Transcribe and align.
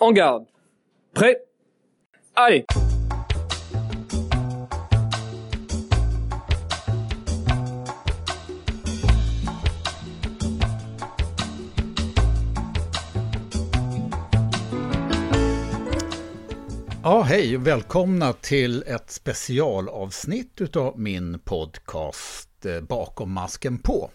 En 0.00 0.14
garde. 0.14 0.46
Prêt 1.14 1.36
Allez 2.34 2.64
Ja, 17.02 17.22
hej 17.22 17.56
och 17.56 17.66
välkomna 17.66 18.32
till 18.32 18.82
ett 18.86 19.10
specialavsnitt 19.10 20.60
utav 20.60 20.98
min 21.00 21.38
podcast 21.38 22.66
eh, 22.66 22.80
Bakom 22.80 23.32
masken 23.32 23.78
på. 23.78 24.10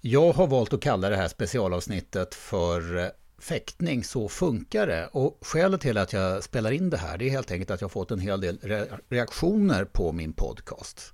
Jag 0.00 0.32
har 0.32 0.46
valt 0.46 0.72
att 0.72 0.80
kalla 0.80 1.08
det 1.08 1.16
här 1.16 1.28
specialavsnittet 1.28 2.34
för 2.34 2.98
eh, 2.98 3.06
Fäktning, 3.42 4.04
så 4.04 4.28
funkar 4.28 4.86
det. 4.86 5.08
Och 5.12 5.38
skälet 5.40 5.80
till 5.80 5.98
att 5.98 6.12
jag 6.12 6.44
spelar 6.44 6.70
in 6.70 6.90
det 6.90 6.96
här 6.96 7.18
det 7.18 7.26
är 7.26 7.30
helt 7.30 7.50
enkelt 7.50 7.70
att 7.70 7.80
jag 7.80 7.88
har 7.88 7.90
fått 7.90 8.10
en 8.10 8.20
hel 8.20 8.40
del 8.40 8.58
reaktioner 9.08 9.84
på 9.84 10.12
min 10.12 10.32
podcast. 10.32 11.12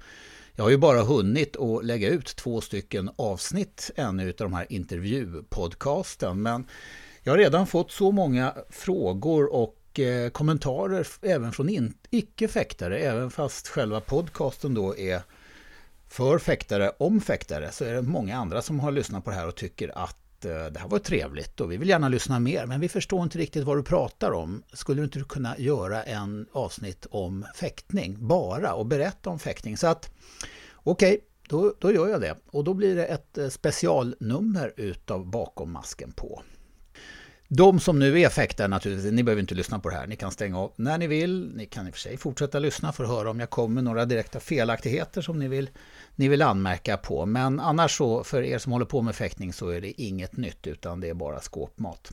Jag 0.52 0.64
har 0.64 0.70
ju 0.70 0.76
bara 0.76 1.02
hunnit 1.02 1.56
att 1.56 1.84
lägga 1.84 2.08
ut 2.08 2.36
två 2.36 2.60
stycken 2.60 3.10
avsnitt 3.16 3.90
ännu 3.96 4.28
utav 4.28 4.50
de 4.50 4.56
här 4.56 4.66
intervjupodcasten. 4.72 6.42
Men 6.42 6.66
jag 7.22 7.32
har 7.32 7.38
redan 7.38 7.66
fått 7.66 7.92
så 7.92 8.12
många 8.12 8.54
frågor 8.70 9.54
och 9.54 10.00
eh, 10.00 10.30
kommentarer 10.30 11.06
även 11.22 11.52
från 11.52 11.94
icke-fäktare, 12.10 12.98
även 12.98 13.30
fast 13.30 13.68
själva 13.68 14.00
podcasten 14.00 14.74
då 14.74 14.96
är 14.96 15.22
för 16.08 16.38
fäktare 16.38 16.92
om 16.98 17.20
fäktare, 17.20 17.72
så 17.72 17.84
är 17.84 17.94
det 17.94 18.02
många 18.02 18.36
andra 18.36 18.62
som 18.62 18.80
har 18.80 18.92
lyssnat 18.92 19.24
på 19.24 19.30
det 19.30 19.36
här 19.36 19.48
och 19.48 19.56
tycker 19.56 19.98
att 19.98 20.27
Eh, 20.44 20.66
det 20.66 20.78
här 20.80 20.88
var 20.88 20.98
trevligt 20.98 21.60
och 21.60 21.72
vi 21.72 21.76
vill 21.76 21.88
gärna 21.88 22.08
lyssna 22.08 22.38
mer 22.38 22.66
men 22.66 22.80
vi 22.80 22.88
förstår 22.88 23.22
inte 23.22 23.38
riktigt 23.38 23.64
vad 23.64 23.76
du 23.76 23.82
pratar 23.82 24.32
om. 24.32 24.62
Skulle 24.72 25.00
du 25.00 25.04
inte 25.04 25.24
kunna 25.28 25.58
göra 25.58 26.02
en 26.02 26.46
avsnitt 26.52 27.06
om 27.10 27.44
fäktning 27.54 28.28
bara 28.28 28.74
och 28.74 28.86
berätta 28.86 29.30
om 29.30 29.38
fäktning? 29.38 29.76
Så 29.76 29.86
att 29.86 30.10
okej, 30.74 31.12
okay, 31.12 31.20
då, 31.48 31.74
då 31.78 31.92
gör 31.92 32.08
jag 32.08 32.20
det 32.20 32.36
och 32.46 32.64
då 32.64 32.74
blir 32.74 32.96
det 32.96 33.06
ett 33.06 33.38
eh, 33.38 33.48
specialnummer 33.48 34.72
utav 34.76 35.26
Bakom 35.26 35.72
masken 35.72 36.12
på. 36.12 36.42
De 37.50 37.80
som 37.80 37.98
nu 37.98 38.20
är 38.20 38.28
fäktare 38.28 38.68
naturligtvis, 38.68 39.12
ni 39.12 39.22
behöver 39.22 39.40
inte 39.40 39.54
lyssna 39.54 39.78
på 39.78 39.88
det 39.88 39.96
här. 39.96 40.06
Ni 40.06 40.16
kan 40.16 40.30
stänga 40.30 40.58
av 40.58 40.72
när 40.76 40.98
ni 40.98 41.06
vill. 41.06 41.52
Ni 41.54 41.66
kan 41.66 41.86
i 41.86 41.90
och 41.90 41.94
för 41.94 42.00
sig 42.00 42.16
fortsätta 42.16 42.58
lyssna 42.58 42.92
för 42.92 43.04
att 43.04 43.10
höra 43.10 43.30
om 43.30 43.40
jag 43.40 43.50
kommer 43.50 43.82
några 43.82 44.04
direkta 44.04 44.40
felaktigheter 44.40 45.22
som 45.22 45.38
ni 45.38 45.48
vill 45.48 45.70
ni 46.16 46.28
vill 46.28 46.42
anmärka 46.42 46.96
på. 46.96 47.26
Men 47.26 47.60
annars 47.60 47.96
så, 47.96 48.24
för 48.24 48.42
er 48.42 48.58
som 48.58 48.72
håller 48.72 48.86
på 48.86 49.02
med 49.02 49.14
fäktning 49.14 49.52
så 49.52 49.68
är 49.68 49.80
det 49.80 50.02
inget 50.02 50.36
nytt 50.36 50.66
utan 50.66 51.00
det 51.00 51.08
är 51.08 51.14
bara 51.14 51.40
skåpmat. 51.40 52.12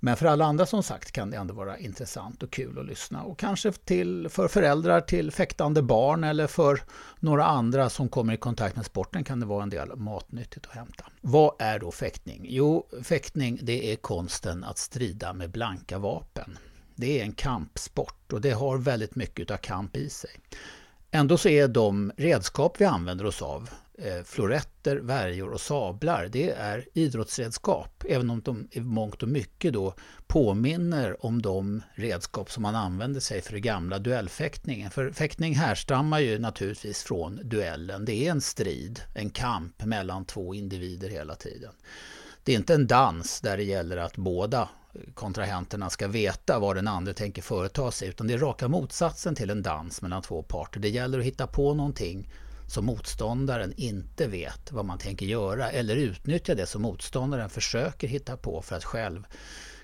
Men 0.00 0.16
för 0.16 0.26
alla 0.26 0.44
andra 0.44 0.66
som 0.66 0.82
sagt 0.82 1.12
kan 1.12 1.30
det 1.30 1.36
ändå 1.36 1.54
vara 1.54 1.78
intressant 1.78 2.42
och 2.42 2.50
kul 2.50 2.78
att 2.78 2.86
lyssna. 2.86 3.22
Och 3.22 3.38
kanske 3.38 3.72
till, 3.72 4.28
för 4.28 4.48
föräldrar 4.48 5.00
till 5.00 5.30
fäktande 5.30 5.82
barn 5.82 6.24
eller 6.24 6.46
för 6.46 6.82
några 7.18 7.44
andra 7.44 7.90
som 7.90 8.08
kommer 8.08 8.32
i 8.32 8.36
kontakt 8.36 8.76
med 8.76 8.86
sporten 8.86 9.24
kan 9.24 9.40
det 9.40 9.46
vara 9.46 9.62
en 9.62 9.70
del 9.70 9.96
matnyttigt 9.96 10.66
att 10.66 10.74
hämta. 10.74 11.04
Vad 11.20 11.54
är 11.58 11.78
då 11.78 11.92
fäktning? 11.92 12.46
Jo, 12.48 12.86
fäktning 13.02 13.58
det 13.62 13.92
är 13.92 13.96
konsten 13.96 14.64
att 14.64 14.78
strida 14.78 15.32
med 15.32 15.50
blanka 15.50 15.98
vapen. 15.98 16.58
Det 16.94 17.20
är 17.20 17.24
en 17.24 17.32
kampsport 17.32 18.32
och 18.32 18.40
det 18.40 18.50
har 18.50 18.78
väldigt 18.78 19.14
mycket 19.14 19.50
av 19.50 19.56
kamp 19.56 19.96
i 19.96 20.10
sig. 20.10 20.30
Ändå 21.10 21.38
så 21.38 21.48
är 21.48 21.68
de 21.68 22.12
redskap 22.16 22.80
vi 22.80 22.84
använder 22.84 23.26
oss 23.26 23.42
av, 23.42 23.70
Eh, 24.02 24.22
floretter, 24.24 24.96
värjor 24.96 25.50
och 25.50 25.60
sablar, 25.60 26.28
det 26.32 26.50
är 26.50 26.88
idrottsredskap. 26.94 28.04
Även 28.08 28.30
om 28.30 28.40
de 28.40 28.68
i 28.70 28.80
mångt 28.80 29.22
och 29.22 29.28
mycket 29.28 29.72
då 29.72 29.94
påminner 30.26 31.26
om 31.26 31.42
de 31.42 31.82
redskap 31.94 32.50
som 32.50 32.62
man 32.62 32.74
använde 32.74 33.20
sig 33.20 33.42
för 33.42 33.52
den 33.52 33.62
gamla 33.62 33.98
duellfäktningen. 33.98 34.90
För 34.90 35.10
fäktning 35.10 35.54
härstammar 35.54 36.20
ju 36.20 36.38
naturligtvis 36.38 37.02
från 37.02 37.40
duellen. 37.44 38.04
Det 38.04 38.26
är 38.26 38.30
en 38.30 38.40
strid, 38.40 39.00
en 39.14 39.30
kamp 39.30 39.84
mellan 39.84 40.24
två 40.24 40.54
individer 40.54 41.08
hela 41.08 41.34
tiden. 41.34 41.72
Det 42.44 42.52
är 42.52 42.56
inte 42.56 42.74
en 42.74 42.86
dans 42.86 43.40
där 43.40 43.56
det 43.56 43.64
gäller 43.64 43.96
att 43.96 44.16
båda 44.16 44.68
kontrahenterna 45.14 45.90
ska 45.90 46.08
veta 46.08 46.58
vad 46.58 46.76
den 46.76 46.88
andra 46.88 47.12
tänker 47.12 47.42
företa 47.42 47.90
sig 47.90 48.08
utan 48.08 48.26
det 48.26 48.34
är 48.34 48.38
raka 48.38 48.68
motsatsen 48.68 49.34
till 49.34 49.50
en 49.50 49.62
dans 49.62 50.02
mellan 50.02 50.22
två 50.22 50.42
parter. 50.42 50.80
Det 50.80 50.88
gäller 50.88 51.18
att 51.18 51.24
hitta 51.24 51.46
på 51.46 51.74
någonting 51.74 52.28
som 52.70 52.84
motståndaren 52.84 53.72
inte 53.76 54.26
vet 54.26 54.72
vad 54.72 54.84
man 54.84 54.98
tänker 54.98 55.26
göra 55.26 55.70
eller 55.70 55.96
utnyttja 55.96 56.54
det 56.54 56.66
som 56.66 56.82
motståndaren 56.82 57.50
försöker 57.50 58.08
hitta 58.08 58.36
på 58.36 58.62
för 58.62 58.76
att 58.76 58.84
själv 58.84 59.26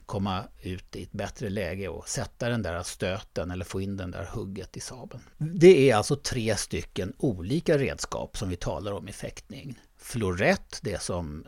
komma 0.06 0.44
ut 0.62 0.97
i 0.97 1.02
ett 1.02 1.12
bättre 1.12 1.48
läge 1.48 1.88
och 1.88 2.08
sätta 2.08 2.48
den 2.48 2.62
där 2.62 2.82
stöten 2.82 3.50
eller 3.50 3.64
få 3.64 3.80
in 3.80 3.97
den 3.97 4.10
där 4.10 4.24
hugget 4.24 4.76
i 4.76 4.80
sabeln. 4.80 5.22
Det 5.38 5.91
är 5.91 5.97
alltså 5.97 6.16
tre 6.16 6.56
stycken 6.56 7.12
olika 7.19 7.78
redskap 7.78 8.36
som 8.36 8.48
vi 8.48 8.56
talar 8.56 8.92
om 8.92 9.08
i 9.08 9.12
fäktning. 9.12 9.80
Florett, 9.98 10.78
det 10.82 11.03
som 11.03 11.47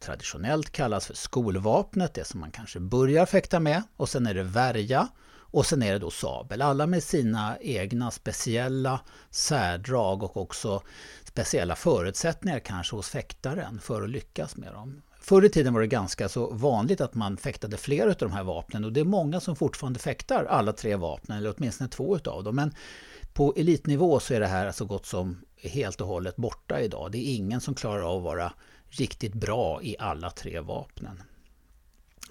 traditionellt 0.00 0.70
kallas 0.70 1.06
för 1.06 1.14
skolvapnet, 1.14 2.14
det 2.14 2.24
som 2.24 2.40
man 2.40 2.50
kanske 2.50 2.80
börjar 2.80 3.26
fäkta 3.26 3.60
med. 3.60 3.82
Och 3.96 4.08
sen 4.08 4.26
är 4.26 4.34
det 4.34 4.42
värja 4.42 5.08
och 5.50 5.66
sen 5.66 5.82
är 5.82 5.92
det 5.92 5.98
då 5.98 6.10
sabel. 6.10 6.62
Alla 6.62 6.86
med 6.86 7.02
sina 7.02 7.58
egna 7.60 8.10
speciella 8.10 9.00
särdrag 9.30 10.22
och 10.22 10.36
också 10.36 10.82
speciella 11.24 11.76
förutsättningar 11.76 12.58
kanske 12.58 12.96
hos 12.96 13.08
fäktaren 13.08 13.80
för 13.80 14.02
att 14.02 14.10
lyckas 14.10 14.56
med 14.56 14.72
dem. 14.72 15.02
Förr 15.20 15.44
i 15.44 15.48
tiden 15.48 15.74
var 15.74 15.80
det 15.80 15.86
ganska 15.86 16.28
så 16.28 16.50
vanligt 16.50 17.00
att 17.00 17.14
man 17.14 17.36
fäktade 17.36 17.76
flera 17.76 18.10
av 18.10 18.16
de 18.18 18.32
här 18.32 18.44
vapnen 18.44 18.84
och 18.84 18.92
det 18.92 19.00
är 19.00 19.04
många 19.04 19.40
som 19.40 19.56
fortfarande 19.56 19.98
fäktar 19.98 20.44
alla 20.44 20.72
tre 20.72 20.96
vapnen 20.96 21.38
eller 21.38 21.54
åtminstone 21.56 21.90
två 21.90 22.16
utav 22.16 22.44
dem. 22.44 22.56
Men 22.56 22.74
på 23.32 23.54
elitnivå 23.56 24.20
så 24.20 24.34
är 24.34 24.40
det 24.40 24.46
här 24.46 24.72
så 24.72 24.84
gott 24.84 25.06
som 25.06 25.44
helt 25.56 26.00
och 26.00 26.06
hållet 26.06 26.36
borta 26.36 26.80
idag. 26.80 27.12
Det 27.12 27.18
är 27.18 27.34
ingen 27.34 27.60
som 27.60 27.74
klarar 27.74 28.02
av 28.02 28.16
att 28.16 28.22
vara 28.22 28.52
riktigt 28.88 29.34
bra 29.34 29.82
i 29.82 29.96
alla 29.98 30.30
tre 30.30 30.60
vapnen. 30.60 31.22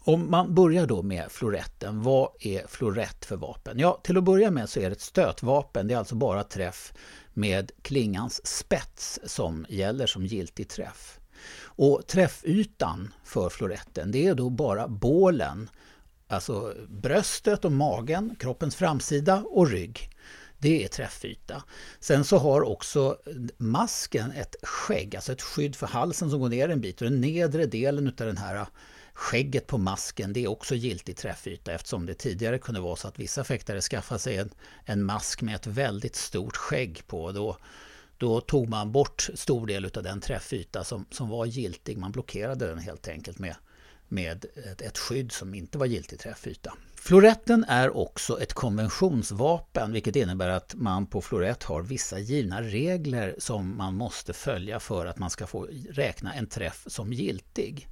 Om 0.03 0.31
man 0.31 0.55
börjar 0.55 0.85
då 0.87 1.03
med 1.03 1.31
floretten, 1.31 2.03
vad 2.03 2.29
är 2.39 2.67
florett 2.67 3.25
för 3.25 3.35
vapen? 3.35 3.79
Ja, 3.79 3.99
till 4.03 4.17
att 4.17 4.23
börja 4.23 4.51
med 4.51 4.69
så 4.69 4.79
är 4.79 4.89
det 4.89 4.95
ett 4.95 5.01
stötvapen, 5.01 5.87
det 5.87 5.93
är 5.93 5.97
alltså 5.97 6.15
bara 6.15 6.43
träff 6.43 6.93
med 7.33 7.71
klingans 7.81 8.47
spets 8.47 9.19
som 9.23 9.65
gäller 9.69 10.07
som 10.07 10.25
giltig 10.25 10.69
träff. 10.69 11.19
Och 11.61 12.07
träffytan 12.07 13.13
för 13.23 13.49
floretten, 13.49 14.11
det 14.11 14.27
är 14.27 14.35
då 14.35 14.49
bara 14.49 14.87
bålen, 14.87 15.69
alltså 16.27 16.73
bröstet 16.87 17.65
och 17.65 17.71
magen, 17.71 18.35
kroppens 18.39 18.75
framsida 18.75 19.43
och 19.49 19.67
rygg. 19.69 20.09
Det 20.57 20.83
är 20.83 20.87
träffyta. 20.87 21.63
Sen 21.99 22.23
så 22.23 22.37
har 22.37 22.61
också 22.61 23.17
masken 23.57 24.31
ett 24.31 24.55
skägg, 24.63 25.15
alltså 25.15 25.31
ett 25.31 25.41
skydd 25.41 25.75
för 25.75 25.87
halsen 25.87 26.29
som 26.29 26.39
går 26.39 26.49
ner 26.49 26.69
en 26.69 26.81
bit 26.81 27.01
och 27.01 27.09
den 27.09 27.21
nedre 27.21 27.65
delen 27.65 28.07
av 28.07 28.13
den 28.13 28.37
här 28.37 28.65
skägget 29.19 29.67
på 29.67 29.77
masken 29.77 30.33
det 30.33 30.43
är 30.43 30.47
också 30.47 30.75
giltig 30.75 31.17
träffyta 31.17 31.71
eftersom 31.71 32.05
det 32.05 32.13
tidigare 32.13 32.59
kunde 32.59 32.81
vara 32.81 32.95
så 32.95 33.07
att 33.07 33.19
vissa 33.19 33.43
fäktare 33.43 33.81
skaffade 33.81 34.19
sig 34.19 34.37
en, 34.37 34.49
en 34.85 35.03
mask 35.03 35.41
med 35.41 35.55
ett 35.55 35.67
väldigt 35.67 36.15
stort 36.15 36.57
skägg 36.57 37.07
på. 37.07 37.31
Då, 37.31 37.57
då 38.17 38.41
tog 38.41 38.69
man 38.69 38.91
bort 38.91 39.29
stor 39.35 39.67
del 39.67 39.85
av 39.85 40.03
den 40.03 40.21
träffyta 40.21 40.83
som, 40.83 41.05
som 41.11 41.29
var 41.29 41.45
giltig. 41.45 41.97
Man 41.97 42.11
blockerade 42.11 42.67
den 42.67 42.79
helt 42.79 43.07
enkelt 43.07 43.39
med, 43.39 43.55
med 44.07 44.45
ett, 44.65 44.81
ett 44.81 44.97
skydd 44.97 45.31
som 45.31 45.53
inte 45.53 45.77
var 45.77 45.85
giltig 45.85 46.19
träffyta. 46.19 46.73
Floretten 46.95 47.65
är 47.67 47.97
också 47.97 48.41
ett 48.41 48.53
konventionsvapen 48.53 49.91
vilket 49.91 50.15
innebär 50.15 50.49
att 50.49 50.75
man 50.75 51.05
på 51.05 51.21
florett 51.21 51.63
har 51.63 51.81
vissa 51.81 52.19
givna 52.19 52.61
regler 52.61 53.35
som 53.37 53.77
man 53.77 53.95
måste 53.95 54.33
följa 54.33 54.79
för 54.79 55.05
att 55.05 55.17
man 55.19 55.29
ska 55.29 55.47
få 55.47 55.67
räkna 55.89 56.33
en 56.33 56.47
träff 56.47 56.83
som 56.87 57.13
giltig. 57.13 57.87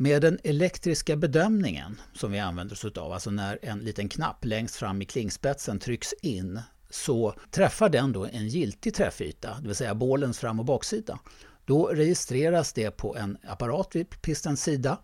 Med 0.00 0.22
den 0.22 0.38
elektriska 0.44 1.16
bedömningen 1.16 2.00
som 2.12 2.32
vi 2.32 2.38
använder 2.38 2.74
oss 2.74 2.84
av, 2.84 3.12
alltså 3.12 3.30
när 3.30 3.58
en 3.62 3.78
liten 3.78 4.08
knapp 4.08 4.44
längst 4.44 4.76
fram 4.76 5.02
i 5.02 5.04
klingspetsen 5.04 5.78
trycks 5.78 6.12
in 6.12 6.60
så 6.90 7.34
träffar 7.50 7.88
den 7.88 8.12
då 8.12 8.26
en 8.26 8.48
giltig 8.48 8.94
träffyta, 8.94 9.56
det 9.60 9.66
vill 9.66 9.76
säga 9.76 9.94
bålens 9.94 10.38
fram 10.38 10.58
och 10.58 10.64
baksida. 10.64 11.18
Då 11.64 11.86
registreras 11.86 12.72
det 12.72 12.90
på 12.90 13.16
en 13.16 13.38
apparat 13.48 13.96
vid 13.96 14.22
pistens 14.22 14.62
sida 14.62 14.98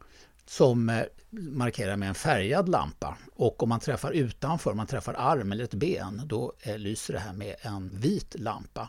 som 0.46 0.88
eh, 0.88 1.02
markerar 1.30 1.96
med 1.96 2.08
en 2.08 2.14
färgad 2.14 2.68
lampa. 2.68 3.16
Och 3.34 3.62
om 3.62 3.68
man 3.68 3.80
träffar 3.80 4.10
utanför, 4.10 4.70
om 4.70 4.76
man 4.76 4.86
träffar 4.86 5.14
arm 5.14 5.52
eller 5.52 5.64
ett 5.64 5.74
ben, 5.74 6.22
då 6.24 6.52
eh, 6.60 6.78
lyser 6.78 7.14
det 7.14 7.20
här 7.20 7.32
med 7.32 7.56
en 7.62 7.90
vit 7.92 8.34
lampa. 8.38 8.88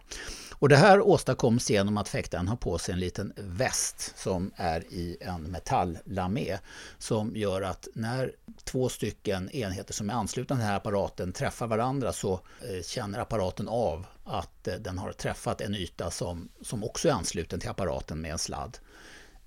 Och 0.52 0.70
det 0.70 0.76
här 0.76 1.02
åstadkoms 1.02 1.70
genom 1.70 1.98
att 1.98 2.10
fäktaren 2.10 2.48
har 2.48 2.56
på 2.56 2.78
sig 2.78 2.94
en 2.94 3.00
liten 3.00 3.34
väst 3.38 4.14
som 4.18 4.52
är 4.56 4.84
i 4.94 5.18
en 5.22 5.44
metalllamé 5.44 6.58
som 6.98 7.36
gör 7.36 7.62
att 7.62 7.88
när 7.94 8.32
två 8.64 8.90
stycken 8.90 9.50
enheter 9.50 9.94
som 9.94 10.10
är 10.10 10.14
anslutna 10.14 10.56
till 10.56 10.60
den 10.60 10.68
här 10.68 10.78
apparaten 10.78 11.34
träffar 11.34 11.68
varandra 11.68 12.14
så 12.14 12.34
eh, 12.34 12.84
känner 12.84 13.20
apparaten 13.20 13.68
av 13.68 14.06
att 14.24 14.68
den 14.80 14.98
har 14.98 15.12
träffat 15.12 15.62
en 15.62 15.76
yta 15.76 16.12
som, 16.12 16.50
som 16.62 16.84
också 16.84 17.08
är 17.08 17.14
ansluten 17.14 17.60
till 17.60 17.70
apparaten 17.70 18.22
med 18.22 18.32
en 18.32 18.38
sladd 18.38 18.78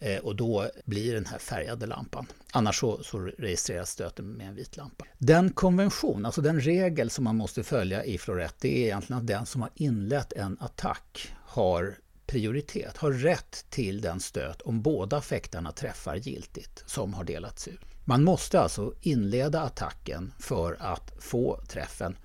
Eh, 0.00 0.18
och 0.18 0.36
då 0.36 0.70
blir 0.84 1.14
den 1.14 1.26
här 1.26 1.38
färgade 1.38 1.86
lampan. 1.86 2.26
Annars 2.52 2.80
så, 2.80 3.02
så 3.02 3.18
registreras 3.18 3.90
stöten 3.90 4.30
med 4.30 4.48
en 4.48 4.54
vit 4.54 4.76
lampa. 4.76 5.04
Den 5.18 5.50
konvention, 5.50 6.26
alltså 6.26 6.40
den 6.40 6.60
regel 6.60 7.10
som 7.10 7.24
man 7.24 7.36
måste 7.36 7.62
följa 7.62 8.04
i 8.04 8.18
florett, 8.18 8.54
det 8.60 8.78
är 8.78 8.84
egentligen 8.84 9.20
att 9.20 9.26
den 9.26 9.46
som 9.46 9.62
har 9.62 9.70
inlett 9.74 10.32
en 10.32 10.56
attack 10.60 11.32
har 11.36 11.98
prioritet, 12.26 12.96
har 12.96 13.12
rätt 13.12 13.66
till 13.70 14.00
den 14.00 14.20
stöt 14.20 14.62
om 14.62 14.82
båda 14.82 15.20
fäktarna 15.20 15.72
träffar 15.72 16.16
giltigt 16.16 16.84
som 16.86 17.14
har 17.14 17.24
delats 17.24 17.68
ut. 17.68 17.80
Man 18.04 18.24
måste 18.24 18.60
alltså 18.60 18.94
inleda 19.00 19.60
attacken 19.60 20.32
för 20.38 20.76
att 20.80 21.12
få 21.18 21.60
träffen 21.68 22.16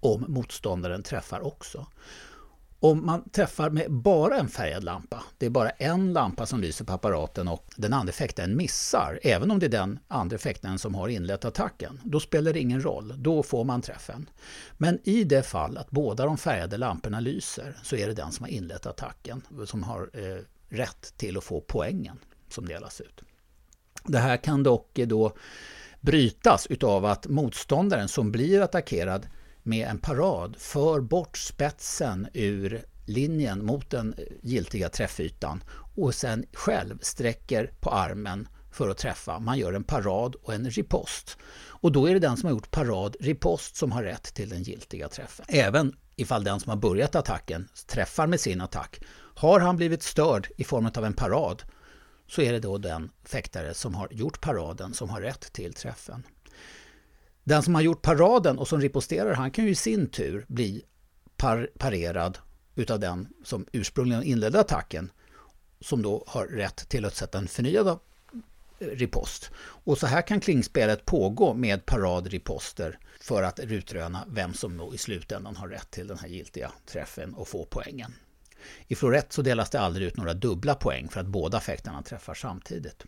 om 0.00 0.24
motståndaren 0.28 1.02
träffar 1.02 1.46
också. 1.46 1.86
Om 2.82 3.06
man 3.06 3.30
träffar 3.30 3.70
med 3.70 3.92
bara 3.92 4.36
en 4.36 4.48
färgad 4.48 4.84
lampa, 4.84 5.22
det 5.38 5.46
är 5.46 5.50
bara 5.50 5.70
en 5.70 6.12
lampa 6.12 6.46
som 6.46 6.60
lyser 6.60 6.84
på 6.84 6.92
apparaten 6.92 7.48
och 7.48 7.64
den 7.76 7.92
andra 7.92 8.12
fäktaren 8.12 8.56
missar, 8.56 9.20
även 9.22 9.50
om 9.50 9.58
det 9.58 9.66
är 9.66 9.70
den 9.70 9.98
andra 10.08 10.38
fäktaren 10.38 10.78
som 10.78 10.94
har 10.94 11.08
inlett 11.08 11.44
attacken, 11.44 12.00
då 12.04 12.20
spelar 12.20 12.52
det 12.52 12.60
ingen 12.60 12.82
roll, 12.82 13.14
då 13.16 13.42
får 13.42 13.64
man 13.64 13.82
träffen. 13.82 14.30
Men 14.78 14.98
i 15.04 15.24
det 15.24 15.42
fall 15.42 15.76
att 15.76 15.90
båda 15.90 16.24
de 16.24 16.38
färgade 16.38 16.76
lamporna 16.76 17.20
lyser 17.20 17.76
så 17.82 17.96
är 17.96 18.06
det 18.06 18.14
den 18.14 18.32
som 18.32 18.44
har 18.44 18.50
inlett 18.50 18.86
attacken 18.86 19.42
som 19.66 19.82
har 19.82 20.10
eh, 20.12 20.42
rätt 20.68 21.14
till 21.16 21.36
att 21.36 21.44
få 21.44 21.60
poängen 21.60 22.18
som 22.48 22.66
delas 22.66 23.00
ut. 23.00 23.20
Det 24.04 24.18
här 24.18 24.36
kan 24.36 24.62
dock 24.62 24.98
eh, 24.98 25.06
då 25.06 25.32
brytas 26.00 26.66
utav 26.66 27.04
att 27.04 27.26
motståndaren 27.26 28.08
som 28.08 28.32
blir 28.32 28.60
attackerad 28.60 29.26
med 29.70 29.88
en 29.88 29.98
parad 29.98 30.56
för 30.58 31.00
bort 31.00 31.36
spetsen 31.36 32.28
ur 32.34 32.84
linjen 33.06 33.64
mot 33.64 33.90
den 33.90 34.14
giltiga 34.42 34.88
träffytan 34.88 35.64
och 35.96 36.14
sen 36.14 36.44
själv 36.52 36.98
sträcker 37.02 37.72
på 37.80 37.90
armen 37.90 38.48
för 38.72 38.88
att 38.88 38.98
träffa. 38.98 39.38
Man 39.38 39.58
gör 39.58 39.72
en 39.72 39.84
parad 39.84 40.34
och 40.34 40.54
en 40.54 40.70
ripost. 40.70 41.38
Och 41.82 41.92
då 41.92 42.08
är 42.08 42.14
det 42.14 42.20
den 42.20 42.36
som 42.36 42.46
har 42.46 42.54
gjort 42.54 42.70
parad 42.70 43.16
ripost 43.20 43.76
som 43.76 43.92
har 43.92 44.02
rätt 44.02 44.34
till 44.34 44.48
den 44.48 44.62
giltiga 44.62 45.08
träffen. 45.08 45.46
Även 45.48 45.96
ifall 46.16 46.44
den 46.44 46.60
som 46.60 46.70
har 46.70 46.76
börjat 46.76 47.14
attacken 47.14 47.68
träffar 47.86 48.26
med 48.26 48.40
sin 48.40 48.60
attack. 48.60 49.00
Har 49.34 49.60
han 49.60 49.76
blivit 49.76 50.02
störd 50.02 50.48
i 50.56 50.64
form 50.64 50.90
av 50.96 51.04
en 51.04 51.14
parad 51.14 51.62
så 52.26 52.42
är 52.42 52.52
det 52.52 52.60
då 52.60 52.78
den 52.78 53.10
fäktare 53.24 53.74
som 53.74 53.94
har 53.94 54.08
gjort 54.10 54.40
paraden 54.40 54.94
som 54.94 55.10
har 55.10 55.20
rätt 55.20 55.52
till 55.52 55.74
träffen. 55.74 56.22
Den 57.44 57.62
som 57.62 57.74
har 57.74 57.82
gjort 57.82 58.02
paraden 58.02 58.58
och 58.58 58.68
som 58.68 58.80
riposterar, 58.80 59.34
han 59.34 59.50
kan 59.50 59.64
ju 59.64 59.70
i 59.70 59.74
sin 59.74 60.10
tur 60.10 60.44
bli 60.48 60.84
par 61.36 61.70
parerad 61.78 62.38
utav 62.74 63.00
den 63.00 63.28
som 63.44 63.66
ursprungligen 63.72 64.22
inledde 64.22 64.60
attacken, 64.60 65.10
som 65.80 66.02
då 66.02 66.24
har 66.26 66.46
rätt 66.46 66.88
till 66.88 67.04
att 67.04 67.16
sätta 67.16 67.38
en 67.38 67.48
förnyad 67.48 67.88
eh, 67.88 67.98
ripost. 68.78 69.50
Och 69.58 69.98
så 69.98 70.06
här 70.06 70.22
kan 70.22 70.40
klingspelet 70.40 71.04
pågå 71.04 71.54
med 71.54 71.86
paradriposter 71.86 72.98
för 73.20 73.42
att 73.42 73.60
utröna 73.60 74.24
vem 74.28 74.54
som 74.54 74.76
då 74.76 74.94
i 74.94 74.98
slutändan 74.98 75.56
har 75.56 75.68
rätt 75.68 75.90
till 75.90 76.06
den 76.06 76.18
här 76.18 76.28
giltiga 76.28 76.72
träffen 76.86 77.34
och 77.34 77.48
få 77.48 77.66
poängen. 77.70 78.14
I 78.88 78.94
florett 78.94 79.32
så 79.32 79.42
delas 79.42 79.70
det 79.70 79.80
aldrig 79.80 80.06
ut 80.06 80.16
några 80.16 80.34
dubbla 80.34 80.74
poäng 80.74 81.08
för 81.08 81.20
att 81.20 81.26
båda 81.26 81.60
fäktarna 81.60 82.02
träffar 82.02 82.34
samtidigt. 82.34 83.04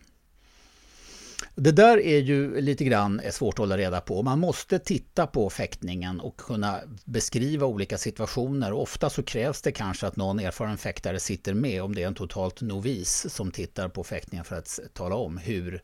Det 1.54 1.72
där 1.72 1.98
är 1.98 2.18
ju 2.18 2.60
lite 2.60 2.84
grann 2.84 3.20
svårt 3.30 3.54
att 3.54 3.58
hålla 3.58 3.76
reda 3.76 4.00
på. 4.00 4.22
Man 4.22 4.38
måste 4.38 4.78
titta 4.78 5.26
på 5.26 5.50
fäktningen 5.50 6.20
och 6.20 6.36
kunna 6.36 6.80
beskriva 7.04 7.66
olika 7.66 7.98
situationer. 7.98 8.72
ofta 8.72 9.10
så 9.10 9.22
krävs 9.22 9.62
det 9.62 9.72
kanske 9.72 10.06
att 10.06 10.16
någon 10.16 10.38
erfaren 10.38 10.78
fäktare 10.78 11.20
sitter 11.20 11.54
med 11.54 11.82
om 11.82 11.94
det 11.94 12.02
är 12.02 12.06
en 12.06 12.14
totalt 12.14 12.60
novis 12.60 13.26
som 13.34 13.50
tittar 13.50 13.88
på 13.88 14.04
fäktningen 14.04 14.44
för 14.44 14.56
att 14.56 14.78
tala 14.92 15.14
om 15.14 15.38
hur 15.38 15.82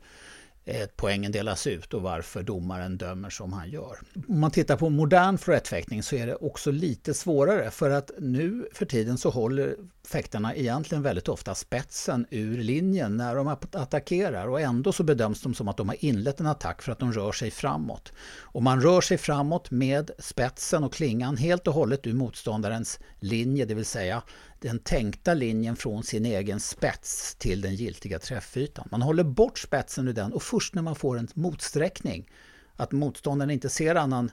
Eh, 0.71 0.89
poängen 0.97 1.33
delas 1.33 1.67
ut 1.67 1.95
och 1.95 2.03
varför 2.03 2.43
domaren 2.43 2.99
dömer 2.99 3.31
som 3.31 3.53
han 3.53 3.71
gör. 3.71 3.99
Om 4.29 4.41
man 4.41 4.51
tittar 4.51 4.77
på 4.77 4.91
modern 4.91 5.39
florettfäktning 5.39 6.03
så 6.03 6.17
är 6.17 6.27
det 6.27 6.35
också 6.35 6.71
lite 6.71 7.15
svårare 7.15 7.71
för 7.71 7.91
att 7.91 8.11
nu 8.19 8.69
för 8.73 8.87
tiden 8.87 9.19
så 9.19 9.31
håller 9.31 9.77
fäktarna 10.09 10.55
egentligen 10.55 11.03
väldigt 11.03 11.29
ofta 11.29 11.55
spetsen 11.55 12.27
ur 12.31 12.59
linjen 12.59 13.17
när 13.17 13.35
de 13.35 13.49
attackerar 13.73 14.49
och 14.49 14.61
ändå 14.61 14.93
så 14.93 15.03
bedöms 15.03 15.43
de 15.43 15.55
som 15.55 15.69
att 15.69 15.77
de 15.77 15.89
har 15.89 16.05
inlett 16.05 16.41
en 16.41 16.47
attack 16.47 16.83
för 16.83 16.93
att 16.93 16.99
de 16.99 17.13
rör 17.13 17.33
sig 17.33 17.51
framåt. 17.51 18.13
Och 18.41 18.63
man 18.63 18.81
rör 18.81 19.01
sig 19.01 19.19
framåt 19.19 19.71
med 19.71 20.11
spetsen 20.19 20.85
och 20.85 20.93
klingan 20.93 21.37
helt 21.37 21.67
och 21.67 21.75
hållet 21.75 22.07
ur 22.07 22.15
motståndarens 22.15 22.99
linje, 23.21 23.65
det 23.65 23.75
vill 23.75 23.87
säga 23.87 24.23
den 24.61 24.79
tänkta 24.79 25.35
linjen 25.35 25.77
från 25.77 26.03
sin 26.03 26.27
egen 26.27 26.61
spets 26.61 27.35
till 27.35 27.61
den 27.61 27.75
giltiga 27.75 28.19
träffytan. 28.19 28.89
Man 28.91 29.03
håller 29.03 29.25
bort 29.25 29.59
spetsen 29.59 30.09
ur 30.09 30.13
den 30.13 30.33
och 30.33 30.43
först 30.43 30.75
när 30.75 30.83
man 30.83 30.97
får 30.97 31.19
en 31.19 31.29
motsträckning, 31.35 32.31
att 32.77 32.93
motståndaren 32.93 33.51
inte 33.51 33.69
ser 33.69 33.95
annan, 33.95 34.31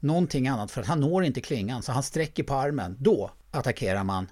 någonting 0.00 0.48
annat 0.48 0.70
för 0.70 0.80
att 0.80 0.86
han 0.86 1.00
når 1.00 1.24
inte 1.24 1.40
klingan 1.40 1.82
så 1.82 1.92
han 1.92 2.02
sträcker 2.02 2.42
på 2.42 2.54
armen, 2.54 2.96
då 2.98 3.30
attackerar 3.50 4.04
man, 4.04 4.30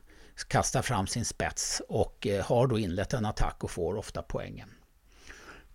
kastar 0.49 0.83
fram 0.83 1.07
sin 1.07 1.25
spets 1.25 1.83
och 1.89 2.27
eh, 2.27 2.45
har 2.45 2.67
då 2.67 2.79
inlett 2.79 3.13
en 3.13 3.27
attack 3.27 3.65
och 3.65 3.71
får 3.71 3.97
ofta 3.97 4.23
poängen. 4.23 4.69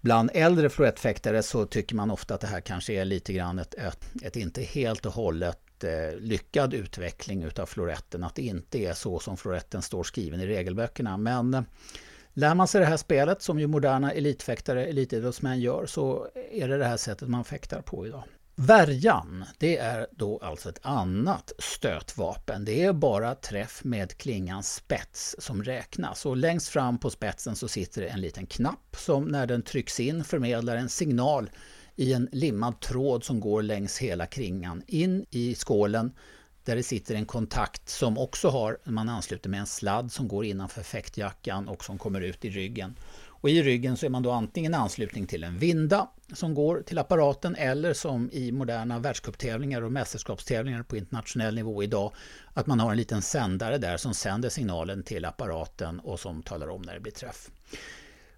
Bland 0.04 0.30
äldre 0.34 0.70
florettfäktare 0.70 1.44
så 1.44 1.66
tycker 1.66 1.96
man 1.96 2.12
ofta 2.12 2.36
att 2.36 2.42
det 2.42 2.48
här 2.48 2.62
kanske 2.62 2.94
är 2.94 3.06
lite 3.06 3.34
grann 3.34 3.60
ett, 3.60 3.74
ett, 3.74 4.06
ett 4.24 4.36
inte 4.36 4.62
helt 4.62 5.06
och 5.06 5.14
hållet 5.14 5.84
eh, 5.84 6.20
lyckad 6.20 6.74
utveckling 6.74 7.44
utav 7.44 7.66
floretten. 7.66 8.24
Att 8.24 8.36
det 8.36 8.42
inte 8.42 8.80
är 8.80 8.94
så 8.94 9.20
som 9.20 9.38
floretten 9.38 9.82
står 9.82 10.04
skriven 10.04 10.42
i 10.42 10.48
regelböckerna. 10.48 11.18
Men 11.18 11.54
eh, 11.54 11.62
lär 12.34 12.56
man 12.56 12.68
sig 12.68 12.82
det 12.82 12.88
här 12.88 12.98
spelet 12.98 13.42
som 13.42 13.60
ju 13.60 13.68
moderna 13.68 14.12
elitfäktare, 14.12 14.86
elitidrottsmän 14.86 15.60
gör 15.60 15.86
så 15.86 16.28
är 16.52 16.68
det 16.68 16.78
det 16.78 16.86
här 16.86 16.98
sättet 16.98 17.30
man 17.30 17.44
fäktar 17.44 17.82
på 17.82 18.08
idag. 18.08 18.24
Värjan, 18.56 19.46
det 19.58 19.78
är 19.78 20.08
då 20.12 20.40
alltså 20.40 20.70
ett 20.70 20.80
annat 20.82 21.52
stötvapen. 21.60 22.66
Det 22.66 22.84
är 22.84 22.94
bara 22.94 23.36
träff 23.36 23.84
med 23.84 24.18
klingans 24.18 24.74
spets 24.74 25.36
som 25.40 25.64
räknas. 25.64 26.26
Och 26.26 26.38
längst 26.38 26.68
fram 26.68 26.98
på 26.98 27.10
spetsen 27.10 27.56
så 27.56 27.68
sitter 27.68 28.02
det 28.02 28.08
en 28.08 28.22
liten 28.22 28.46
knapp 28.46 28.96
som 28.98 29.26
när 29.26 29.48
den 29.48 29.62
trycks 29.62 30.00
in 30.00 30.24
förmedlar 30.24 30.78
en 30.78 30.90
signal 30.90 31.50
i 31.96 32.14
en 32.14 32.30
limmad 32.32 32.80
tråd 32.80 33.24
som 33.24 33.40
går 33.40 33.62
längs 33.62 33.98
hela 33.98 34.26
kringan 34.26 34.84
in 34.88 35.26
i 35.30 35.56
skålen 35.56 36.14
där 36.64 36.76
det 36.76 36.84
sitter 36.84 37.16
en 37.16 37.26
kontakt 37.26 37.90
som 37.90 38.18
också 38.18 38.50
har, 38.50 38.78
man 38.84 39.10
ansluter 39.10 39.50
med 39.50 39.60
en 39.60 39.66
sladd 39.66 40.12
som 40.12 40.28
går 40.28 40.46
innanför 40.46 40.84
fäktjackan 40.84 41.68
och 41.68 41.84
som 41.84 41.98
kommer 41.98 42.22
ut 42.22 42.46
i 42.46 42.50
ryggen. 42.50 42.96
Och 43.44 43.50
I 43.50 43.64
ryggen 43.64 43.98
så 43.98 44.06
är 44.06 44.10
man 44.10 44.24
då 44.24 44.32
antingen 44.32 44.74
anslutning 44.74 45.28
till 45.28 45.44
en 45.44 45.58
vinda 45.58 46.08
som 46.34 46.54
går 46.54 46.82
till 46.82 46.98
apparaten 46.98 47.56
eller 47.56 47.94
som 47.94 48.30
i 48.32 48.52
moderna 48.52 49.00
världscuptävlingar 49.00 49.82
och 49.82 49.92
mästerskapstävlingar 49.92 50.84
på 50.84 50.98
internationell 50.98 51.56
nivå 51.56 51.84
idag 51.84 52.14
att 52.54 52.68
man 52.68 52.80
har 52.80 52.92
en 52.92 52.98
liten 52.98 53.22
sändare 53.22 53.78
där 53.78 53.98
som 53.98 54.14
sänder 54.14 54.50
signalen 54.50 55.04
till 55.04 55.26
apparaten 55.26 56.00
och 56.00 56.20
som 56.20 56.44
talar 56.44 56.70
om 56.70 56.82
när 56.82 56.94
det 56.94 57.00
blir 57.00 57.12
träff. 57.12 57.50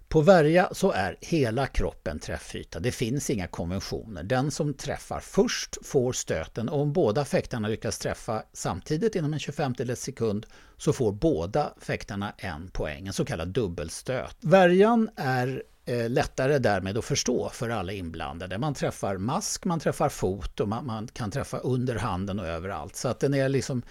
På 0.08 0.20
värja 0.20 0.68
så 0.72 0.92
är 0.92 1.16
hela 1.20 1.66
kroppen 1.66 2.18
träffyta. 2.18 2.80
Det 2.80 2.92
finns 2.92 3.30
inga 3.30 3.46
konventioner. 3.46 4.22
Den 4.22 4.50
som 4.50 4.74
träffar 4.74 5.20
först 5.20 5.86
får 5.86 6.12
stöten 6.12 6.68
och 6.68 6.80
om 6.80 6.92
båda 6.92 7.24
fäktarna 7.24 7.68
lyckas 7.68 7.98
träffa 7.98 8.42
samtidigt 8.52 9.14
inom 9.14 9.32
en 9.32 9.38
25 9.38 9.74
sekund 9.96 10.46
så 10.76 10.92
får 10.92 11.12
båda 11.12 11.72
fäktarna 11.80 12.34
en 12.38 12.70
poäng, 12.70 13.06
en 13.06 13.12
så 13.12 13.24
kallad 13.24 13.48
dubbelstöt. 13.48 14.36
Värjan 14.40 15.10
är 15.16 15.62
eh, 15.84 16.10
lättare 16.10 16.58
därmed 16.58 16.98
att 16.98 17.04
förstå 17.04 17.48
för 17.48 17.70
alla 17.70 17.92
inblandade. 17.92 18.58
Man 18.58 18.74
träffar 18.74 19.16
mask, 19.16 19.64
man 19.64 19.80
träffar 19.80 20.08
fot 20.08 20.60
och 20.60 20.68
man, 20.68 20.86
man 20.86 21.08
kan 21.08 21.30
träffa 21.30 21.58
under 21.58 21.96
handen 21.96 22.40
och 22.40 22.46
överallt. 22.46 22.96
Så 22.96 23.08
att 23.08 23.20
den 23.20 23.34
är 23.34 23.48
liksom 23.48 23.82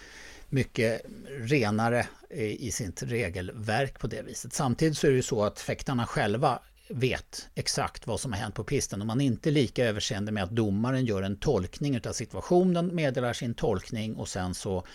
mycket 0.55 1.01
renare 1.27 2.07
eh, 2.29 2.43
i 2.43 2.71
sitt 2.71 3.03
regelverk 3.03 3.99
på 3.99 4.07
det 4.07 4.21
viset. 4.21 4.53
Samtidigt 4.53 4.97
så 4.97 5.07
är 5.07 5.11
det 5.11 5.15
ju 5.17 5.23
så 5.23 5.43
att 5.43 5.59
fäktarna 5.59 6.05
själva 6.07 6.59
vet 6.89 7.49
exakt 7.55 8.07
vad 8.07 8.19
som 8.19 8.33
har 8.33 8.39
hänt 8.39 8.55
på 8.55 8.63
pisten 8.63 9.01
och 9.01 9.07
man 9.07 9.21
är 9.21 9.25
inte 9.25 9.51
lika 9.51 9.85
överseende 9.85 10.31
med 10.31 10.43
att 10.43 10.51
domaren 10.51 11.05
gör 11.05 11.21
en 11.21 11.37
tolkning 11.37 12.07
av 12.07 12.13
situationen, 12.13 12.95
meddelar 12.95 13.33
sin 13.33 13.53
tolkning 13.53 14.15
och 14.15 14.27
sen 14.27 14.53
så 14.53 14.85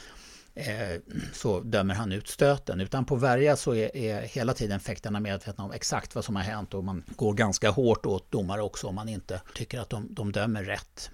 eh, 0.55 1.01
så 1.33 1.61
dömer 1.61 1.95
han 1.95 2.13
ut 2.13 2.29
stöten. 2.29 2.81
Utan 2.81 3.05
på 3.05 3.17
Värja 3.17 3.57
så 3.57 3.75
är, 3.75 3.97
är, 3.97 4.23
hela 4.23 4.55
tiden 4.55 4.81
fäktarna 4.81 5.21
medvetna 5.21 5.65
om 5.65 5.73
exakt 5.73 6.15
vad 6.15 6.25
som 6.25 6.37
har 6.37 6.43
hänt 6.43 6.75
och 6.75 6.85
man 6.85 7.05
går 7.17 7.33
ganska 7.33 7.71
hårt 7.71 8.07
åt 8.07 8.31
domare 8.31 8.63
också 8.63 8.87
om 8.87 8.95
man 8.95 9.09
inte 9.09 9.41
tycker 9.55 9.81
att 9.81 9.91
de, 9.91 10.15
de 10.15 10.33
dömer 10.33 10.65
rätt. 10.65 11.11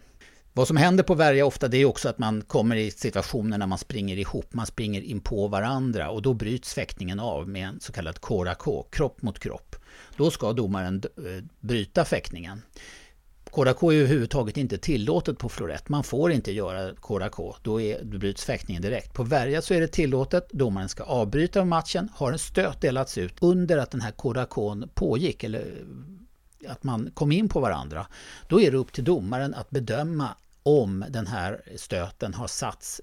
Vad 0.57 0.69
som 0.69 0.77
händer 0.77 1.05
på 1.05 1.15
värja 1.15 1.47
ofta 1.47 1.69
det 1.69 1.77
är 1.77 1.85
också 1.85 2.09
att 2.09 2.19
man 2.19 2.43
kommer 2.43 2.77
i 2.77 2.91
situationer 2.91 3.59
när 3.59 3.67
man 3.67 3.79
springer 3.79 4.17
ihop, 4.17 4.55
man 4.55 4.67
springer 4.67 5.01
in 5.01 5.21
på 5.21 5.49
varandra 5.49 6.11
och 6.11 6.23
då 6.23 6.35
bryts 6.35 6.75
fäktningen 6.75 7.21
av 7.21 7.49
med 7.49 7.69
en 7.69 7.81
så 7.81 7.93
kallad 7.93 8.21
KRK, 8.21 8.87
kropp 8.91 9.23
mot 9.23 9.39
kropp. 9.39 9.77
Då 10.17 10.31
ska 10.31 10.53
domaren 10.53 11.03
eh, 11.17 11.45
bryta 11.61 12.05
fäktningen. 12.05 12.63
KDK 13.51 13.83
är 13.83 13.93
överhuvudtaget 13.93 14.57
inte 14.57 14.79
tillåtet 14.79 15.39
på 15.39 15.49
florett. 15.49 15.89
Man 15.89 16.05
får 16.05 16.33
inte 16.33 16.53
göra 16.53 16.95
KDK, 16.95 17.57
då, 17.63 17.81
är, 17.81 18.05
då 18.05 18.19
bryts 18.19 18.45
fäktningen 18.45 18.83
direkt. 18.83 19.15
På 19.15 19.23
värja 19.23 19.63
så 19.63 19.75
är 19.75 19.81
det 19.81 19.89
tillåtet, 19.89 20.51
domaren 20.51 20.89
ska 20.89 21.03
avbryta 21.03 21.65
matchen. 21.65 22.09
Har 22.15 22.33
en 22.33 22.39
stöt 22.39 22.81
delats 22.81 23.19
ut 23.19 23.35
under 23.41 23.79
att 23.79 23.91
den 23.91 24.01
här 24.01 24.13
KDK 24.13 24.89
pågick, 24.95 25.45
eller 25.45 25.75
att 26.69 26.85
man 26.85 27.11
kom 27.15 27.33
in 27.33 27.49
på 27.49 27.61
varandra, 27.61 28.07
då 28.49 28.61
är 28.61 28.71
det 28.71 28.77
upp 28.77 28.93
till 28.93 29.05
domaren 29.05 29.55
att 29.55 29.71
bedöma 29.71 30.29
om 30.67 31.05
den 31.09 31.27
här 31.27 31.63
stöten 31.77 32.35
har 32.35 32.47
satts 32.47 33.01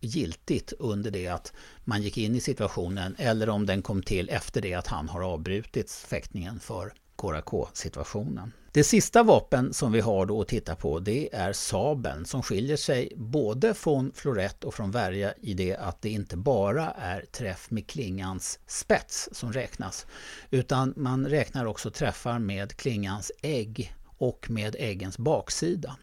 giltigt 0.00 0.72
under 0.78 1.10
det 1.10 1.28
att 1.28 1.52
man 1.84 2.02
gick 2.02 2.18
in 2.18 2.34
i 2.34 2.40
situationen 2.40 3.14
eller 3.18 3.48
om 3.48 3.66
den 3.66 3.82
kom 3.82 4.02
till 4.02 4.28
efter 4.28 4.60
det 4.60 4.74
att 4.74 4.86
han 4.86 5.08
har 5.08 5.22
avbrutit 5.22 5.90
fäktningen 5.90 6.60
för 6.60 6.92
KRK-situationen. 7.16 8.52
Det 8.72 8.84
sista 8.84 9.22
vapen 9.22 9.72
som 9.72 9.92
vi 9.92 10.00
har 10.00 10.26
då 10.26 10.40
att 10.40 10.48
titta 10.48 10.74
på 10.74 10.98
det 10.98 11.34
är 11.34 11.52
sabeln 11.52 12.24
som 12.24 12.42
skiljer 12.42 12.76
sig 12.76 13.12
både 13.16 13.74
från 13.74 14.12
florett 14.14 14.64
och 14.64 14.74
från 14.74 14.90
värja 14.90 15.34
i 15.40 15.54
det 15.54 15.76
att 15.76 16.02
det 16.02 16.10
inte 16.10 16.36
bara 16.36 16.90
är 16.90 17.24
träff 17.32 17.70
med 17.70 17.86
klingans 17.86 18.58
spets 18.66 19.28
som 19.32 19.52
räknas 19.52 20.06
utan 20.50 20.94
man 20.96 21.26
räknar 21.26 21.64
också 21.64 21.90
träffar 21.90 22.38
med 22.38 22.76
klingans 22.76 23.32
ägg 23.42 23.94
och 24.18 24.50
med 24.50 24.76
äggens 24.78 25.18
baksida. 25.18 25.96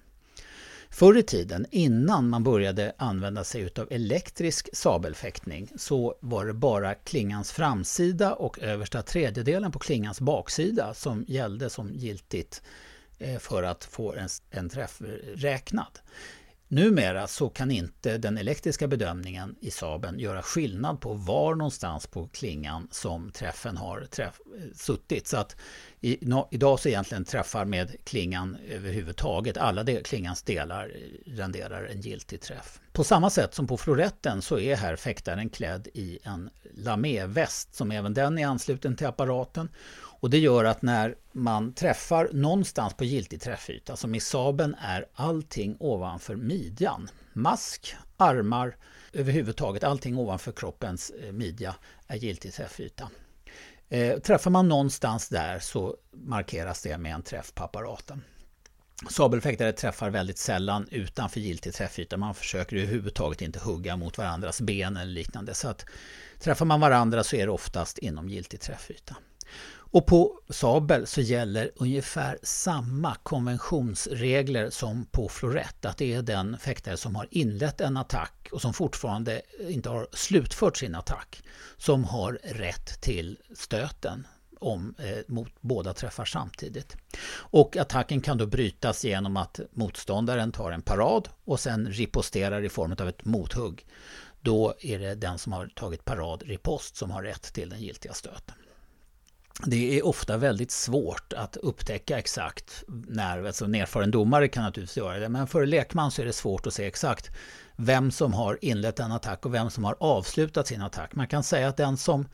Förr 0.91 1.17
i 1.17 1.23
tiden, 1.23 1.65
innan 1.71 2.29
man 2.29 2.43
började 2.43 2.93
använda 2.97 3.43
sig 3.43 3.69
av 3.77 3.87
elektrisk 3.91 4.69
sabelfäktning, 4.73 5.71
så 5.77 6.15
var 6.19 6.45
det 6.45 6.53
bara 6.53 6.95
klingans 6.95 7.51
framsida 7.51 8.33
och 8.33 8.59
översta 8.59 9.01
tredjedelen 9.01 9.71
på 9.71 9.79
klingans 9.79 10.21
baksida 10.21 10.93
som 10.93 11.25
gällde 11.27 11.69
som 11.69 11.93
giltigt 11.93 12.61
eh, 13.17 13.39
för 13.39 13.63
att 13.63 13.83
få 13.83 14.13
en, 14.13 14.29
en 14.49 14.69
träff 14.69 15.01
räknad. 15.35 15.99
Numera 16.71 17.27
så 17.27 17.49
kan 17.49 17.71
inte 17.71 18.17
den 18.17 18.37
elektriska 18.37 18.87
bedömningen 18.87 19.55
i 19.61 19.71
Saben 19.71 20.19
göra 20.19 20.41
skillnad 20.41 21.01
på 21.01 21.13
var 21.13 21.55
någonstans 21.55 22.07
på 22.07 22.27
klingan 22.27 22.87
som 22.91 23.31
träffen 23.31 23.77
har 23.77 24.05
träff, 24.11 24.41
suttit. 24.75 25.27
Så 25.27 25.37
att 25.37 25.55
i, 26.01 26.17
no, 26.21 26.47
idag 26.51 26.79
så 26.79 26.89
egentligen 26.89 27.25
träffar 27.25 27.65
med 27.65 27.95
klingan 28.03 28.57
överhuvudtaget, 28.69 29.57
alla 29.57 29.83
de, 29.83 30.03
klingans 30.03 30.41
delar 30.41 30.91
renderar 31.25 31.85
en 31.85 32.01
giltig 32.01 32.41
träff. 32.41 32.79
På 32.91 33.03
samma 33.03 33.29
sätt 33.29 33.53
som 33.53 33.67
på 33.67 33.77
floretten 33.77 34.41
så 34.41 34.59
är 34.59 34.75
här 34.75 34.95
fäktaren 34.95 35.49
klädd 35.49 35.87
i 35.93 36.19
en 36.23 36.49
laméväst 36.73 37.75
som 37.75 37.91
även 37.91 38.13
den 38.13 38.37
är 38.37 38.47
ansluten 38.47 38.95
till 38.95 39.07
apparaten. 39.07 39.69
Och 40.21 40.29
det 40.29 40.37
gör 40.37 40.65
att 40.65 40.81
när 40.81 41.15
man 41.31 41.73
träffar 41.73 42.29
någonstans 42.33 42.93
på 42.93 43.05
giltig 43.05 43.41
träffyta, 43.41 43.95
som 43.95 44.15
i 44.15 44.19
sabeln, 44.19 44.75
är 44.81 45.05
allting 45.13 45.77
ovanför 45.79 46.35
midjan, 46.35 47.09
mask, 47.33 47.95
armar, 48.17 48.75
överhuvudtaget 49.13 49.83
allting 49.83 50.17
ovanför 50.17 50.51
kroppens 50.51 51.09
eh, 51.09 51.31
midja 51.31 51.75
är 52.07 52.17
giltig 52.17 52.53
träffyta. 52.53 53.09
Eh, 53.89 54.19
träffar 54.19 54.51
man 54.51 54.67
någonstans 54.67 55.29
där 55.29 55.59
så 55.59 55.97
markeras 56.11 56.81
det 56.81 56.97
med 56.97 57.13
en 57.13 57.23
träff 57.23 57.53
på 57.53 57.63
apparaten. 57.63 58.23
Sabelfäktare 59.09 59.71
träffar 59.71 60.09
väldigt 60.09 60.37
sällan 60.37 60.87
utanför 60.91 61.39
giltig 61.39 61.73
träffyta. 61.73 62.17
Man 62.17 62.35
försöker 62.35 62.75
överhuvudtaget 62.75 63.41
inte 63.41 63.59
hugga 63.59 63.97
mot 63.97 64.17
varandras 64.17 64.61
ben 64.61 64.97
eller 64.97 65.11
liknande. 65.11 65.53
Så 65.53 65.67
att 65.69 65.85
träffar 66.39 66.65
man 66.65 66.79
varandra 66.79 67.23
så 67.23 67.35
är 67.35 67.45
det 67.45 67.51
oftast 67.51 67.97
inom 67.97 68.29
giltig 68.29 68.61
träffyta. 68.61 69.15
Och 69.91 70.05
på 70.05 70.39
sabel 70.49 71.07
så 71.07 71.21
gäller 71.21 71.71
ungefär 71.75 72.39
samma 72.43 73.15
konventionsregler 73.15 74.69
som 74.69 75.05
på 75.05 75.29
florett. 75.29 75.85
Att 75.85 75.97
det 75.97 76.13
är 76.13 76.21
den 76.21 76.57
fäktare 76.57 76.97
som 76.97 77.15
har 77.15 77.27
inlett 77.31 77.81
en 77.81 77.97
attack 77.97 78.49
och 78.51 78.61
som 78.61 78.73
fortfarande 78.73 79.41
inte 79.59 79.89
har 79.89 80.07
slutfört 80.11 80.77
sin 80.77 80.95
attack 80.95 81.43
som 81.77 82.03
har 82.03 82.39
rätt 82.43 83.01
till 83.01 83.37
stöten 83.55 84.27
om, 84.59 84.95
eh, 84.99 85.17
mot 85.27 85.51
båda 85.61 85.93
träffar 85.93 86.25
samtidigt. 86.25 86.95
Och 87.31 87.77
attacken 87.77 88.21
kan 88.21 88.37
då 88.37 88.45
brytas 88.45 89.05
genom 89.05 89.37
att 89.37 89.59
motståndaren 89.71 90.51
tar 90.51 90.71
en 90.71 90.81
parad 90.81 91.29
och 91.45 91.59
sen 91.59 91.87
riposterar 91.87 92.61
i 92.61 92.69
form 92.69 92.95
av 92.99 93.09
ett 93.09 93.25
mothugg. 93.25 93.85
Då 94.41 94.73
är 94.79 94.99
det 94.99 95.15
den 95.15 95.37
som 95.37 95.53
har 95.53 95.67
tagit 95.67 96.05
parad 96.05 96.43
ripost 96.43 96.97
som 96.97 97.11
har 97.11 97.23
rätt 97.23 97.53
till 97.53 97.69
den 97.69 97.79
giltiga 97.79 98.13
stöten. 98.13 98.55
Det 99.65 99.97
är 99.97 100.05
ofta 100.05 100.37
väldigt 100.37 100.71
svårt 100.71 101.33
att 101.33 101.57
upptäcka 101.57 102.19
exakt 102.19 102.83
när, 102.87 103.43
alltså 103.43 103.65
en 103.65 103.75
erfaren 103.75 104.11
domare 104.11 104.47
kan 104.47 104.63
naturligtvis 104.63 104.97
göra 104.97 105.19
det, 105.19 105.29
men 105.29 105.47
för 105.47 105.65
lekman 105.65 106.11
så 106.11 106.21
är 106.21 106.25
det 106.25 106.33
svårt 106.33 106.67
att 106.67 106.73
se 106.73 106.85
exakt 106.85 107.31
vem 107.75 108.11
som 108.11 108.33
har 108.33 108.57
inlett 108.61 108.99
en 108.99 109.11
attack 109.11 109.45
och 109.45 109.53
vem 109.53 109.69
som 109.69 109.83
har 109.83 109.95
avslutat 109.99 110.67
sin 110.67 110.81
attack. 110.81 111.15
Man 111.15 111.27
kan 111.27 111.43
säga 111.43 111.67
att 111.67 111.77
den 111.77 111.97
som 111.97 112.25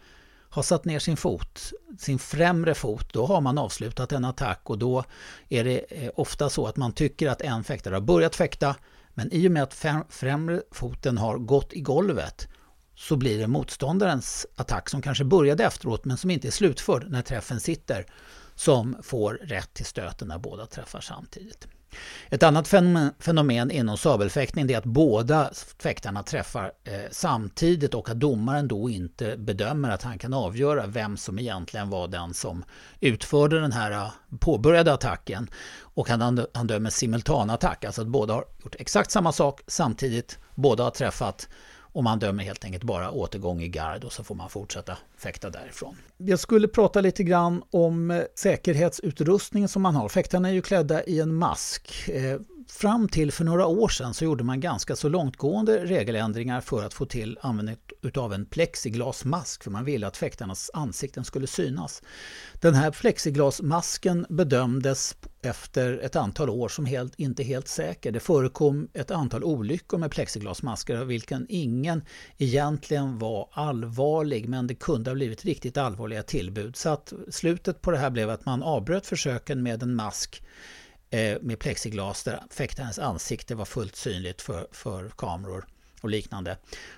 har 0.49 0.63
satt 0.63 0.85
ner 0.85 0.99
sin 0.99 1.17
fot, 1.17 1.71
sin 1.99 2.19
främre 2.19 2.75
fot, 2.75 3.13
då 3.13 3.25
har 3.25 3.41
man 3.41 3.57
avslutat 3.57 4.11
en 4.11 4.25
attack 4.25 4.61
och 4.63 4.77
då 4.77 5.03
är 5.49 5.63
det 5.63 5.77
eh, 5.89 6.11
ofta 6.15 6.49
så 6.49 6.67
att 6.67 6.77
man 6.77 6.91
tycker 6.91 7.29
att 7.29 7.41
en 7.41 7.63
fäktare 7.63 7.93
har 7.93 8.01
börjat 8.01 8.35
fäkta 8.35 8.75
men 9.13 9.33
i 9.33 9.47
och 9.47 9.51
med 9.51 9.63
att 9.63 9.85
främre 10.09 10.61
foten 10.71 11.17
har 11.17 11.37
gått 11.37 11.73
i 11.73 11.81
golvet 11.81 12.47
så 12.95 13.15
blir 13.15 13.39
det 13.39 13.47
motståndarens 13.47 14.45
attack 14.55 14.89
som 14.89 15.01
kanske 15.01 15.23
började 15.23 15.63
efteråt 15.63 16.05
men 16.05 16.17
som 16.17 16.31
inte 16.31 16.47
är 16.47 16.51
slutförd 16.51 17.05
när 17.09 17.21
träffen 17.21 17.59
sitter 17.59 18.05
som 18.55 18.97
får 19.03 19.33
rätt 19.33 19.73
till 19.73 19.85
stöten 19.85 20.27
när 20.27 20.37
båda 20.37 20.65
träffar 20.65 21.01
samtidigt. 21.01 21.67
Ett 22.29 22.43
annat 22.43 22.67
fenomen 23.19 23.71
inom 23.71 23.97
sabelfäktning 23.97 24.71
är 24.71 24.77
att 24.77 24.85
båda 24.85 25.51
fäktarna 25.79 26.23
träffar 26.23 26.71
eh, 26.83 27.01
samtidigt 27.11 27.93
och 27.93 28.09
att 28.09 28.19
domaren 28.19 28.67
då 28.67 28.89
inte 28.89 29.37
bedömer 29.37 29.89
att 29.89 30.03
han 30.03 30.17
kan 30.17 30.33
avgöra 30.33 30.87
vem 30.87 31.17
som 31.17 31.39
egentligen 31.39 31.89
var 31.89 32.07
den 32.07 32.33
som 32.33 32.63
utförde 32.99 33.59
den 33.59 33.71
här 33.71 33.91
eh, 33.91 34.11
påbörjade 34.39 34.93
attacken. 34.93 35.49
Och 35.79 36.09
han, 36.09 36.45
han 36.53 36.67
dömer 36.67 36.89
simultanattack, 36.89 37.85
alltså 37.85 38.01
att 38.01 38.07
båda 38.07 38.33
har 38.33 38.45
gjort 38.63 38.75
exakt 38.79 39.11
samma 39.11 39.31
sak 39.31 39.61
samtidigt, 39.67 40.39
båda 40.55 40.83
har 40.83 40.91
träffat 40.91 41.49
och 41.95 42.03
man 42.03 42.19
dömer 42.19 42.43
helt 42.43 42.65
enkelt 42.65 42.83
bara 42.83 43.11
återgång 43.11 43.61
i 43.61 43.67
gard 43.67 44.03
och 44.03 44.13
så 44.13 44.23
får 44.23 44.35
man 44.35 44.49
fortsätta 44.49 44.97
fäkta 45.17 45.49
därifrån. 45.49 45.97
Jag 46.17 46.39
skulle 46.39 46.67
prata 46.67 47.01
lite 47.01 47.23
grann 47.23 47.63
om 47.71 48.11
eh, 48.11 48.21
säkerhetsutrustningen 48.35 49.69
som 49.69 49.81
man 49.81 49.95
har. 49.95 50.09
Fäktarna 50.09 50.49
är 50.49 50.53
ju 50.53 50.61
klädda 50.61 51.03
i 51.03 51.19
en 51.19 51.35
mask. 51.35 52.09
Eh, 52.09 52.39
Fram 52.67 53.09
till 53.09 53.31
för 53.31 53.43
några 53.43 53.65
år 53.65 53.89
sedan 53.89 54.13
så 54.13 54.25
gjorde 54.25 54.43
man 54.43 54.59
ganska 54.59 54.95
så 54.95 55.09
långtgående 55.09 55.85
regeländringar 55.85 56.61
för 56.61 56.83
att 56.83 56.93
få 56.93 57.05
till 57.05 57.37
användning 57.41 57.77
av 58.15 58.33
en 58.33 58.45
plexiglasmask 58.45 59.63
för 59.63 59.71
man 59.71 59.85
ville 59.85 60.07
att 60.07 60.17
fäktarnas 60.17 60.71
ansikten 60.73 61.25
skulle 61.25 61.47
synas. 61.47 62.01
Den 62.53 62.73
här 62.73 62.91
plexiglasmasken 62.91 64.25
bedömdes 64.29 65.15
efter 65.41 65.97
ett 65.97 66.15
antal 66.15 66.49
år 66.49 66.69
som 66.69 66.85
helt, 66.85 67.15
inte 67.15 67.43
helt 67.43 67.67
säker. 67.67 68.11
Det 68.11 68.19
förekom 68.19 68.87
ett 68.93 69.11
antal 69.11 69.43
olyckor 69.43 69.97
med 69.97 70.11
plexiglasmasker 70.11 70.95
av 70.95 71.07
vilken 71.07 71.45
ingen 71.49 72.03
egentligen 72.37 73.19
var 73.19 73.49
allvarlig 73.51 74.49
men 74.49 74.67
det 74.67 74.75
kunde 74.75 75.09
ha 75.09 75.15
blivit 75.15 75.45
riktigt 75.45 75.77
allvarliga 75.77 76.23
tillbud. 76.23 76.75
Så 76.75 76.89
att 76.89 77.13
slutet 77.29 77.81
på 77.81 77.91
det 77.91 77.97
här 77.97 78.09
blev 78.09 78.29
att 78.29 78.45
man 78.45 78.63
avbröt 78.63 79.05
försöken 79.05 79.63
med 79.63 79.83
en 79.83 79.95
mask 79.95 80.41
Eh, 81.09 81.37
med 81.41 81.59
plexiglas 81.59 82.23
där 82.23 82.43
fäktarens 82.49 82.99
ansikte 82.99 83.55
var 83.55 83.65
fullt 83.65 83.95
synligt 83.95 84.41
för, 84.41 84.67
för 84.71 85.09
kameror 85.09 85.65
och 86.01 86.09
liknande. 86.09 86.57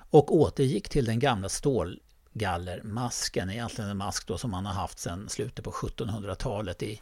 Och 0.10 0.36
återgick 0.36 0.90
till 0.90 1.06
den 1.06 1.20
gamla 1.20 1.50
stålgallermasken, 1.50 3.50
egentligen 3.50 3.90
en 3.90 3.98
mask 3.98 4.28
då 4.28 4.38
som 4.38 4.52
man 4.52 4.66
har 4.66 4.74
haft 4.74 5.00
sedan 5.00 5.30
slutet 5.30 5.66
på 5.66 5.72
1700-talet 5.72 6.84
i, 6.84 7.02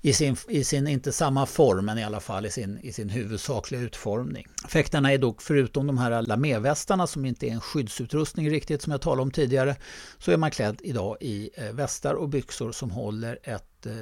i 0.00 0.12
sin, 0.12 0.36
i 0.48 0.64
sin, 0.64 0.86
inte 0.86 1.12
samma 1.12 1.46
form, 1.46 1.84
men 1.84 1.98
i 1.98 2.04
alla 2.04 2.20
fall 2.20 2.46
i 2.46 2.50
sin, 2.50 2.78
i 2.78 2.92
sin 2.92 3.08
huvudsakliga 3.08 3.80
utformning. 3.80 4.46
Fäktarna 4.68 5.12
är 5.12 5.18
dock, 5.18 5.42
förutom 5.42 5.86
de 5.86 5.98
här 5.98 6.22
lamévästarna 6.22 7.06
som 7.06 7.24
inte 7.24 7.46
är 7.46 7.50
en 7.50 7.60
skyddsutrustning 7.60 8.50
riktigt 8.50 8.82
som 8.82 8.90
jag 8.90 9.00
talade 9.00 9.22
om 9.22 9.30
tidigare, 9.30 9.76
så 10.18 10.32
är 10.32 10.36
man 10.36 10.50
klädd 10.50 10.80
idag 10.84 11.16
i 11.20 11.50
eh, 11.54 11.72
västar 11.72 12.14
och 12.14 12.28
byxor 12.28 12.72
som 12.72 12.90
håller 12.90 13.38
ett 13.42 13.86
eh, 13.86 13.92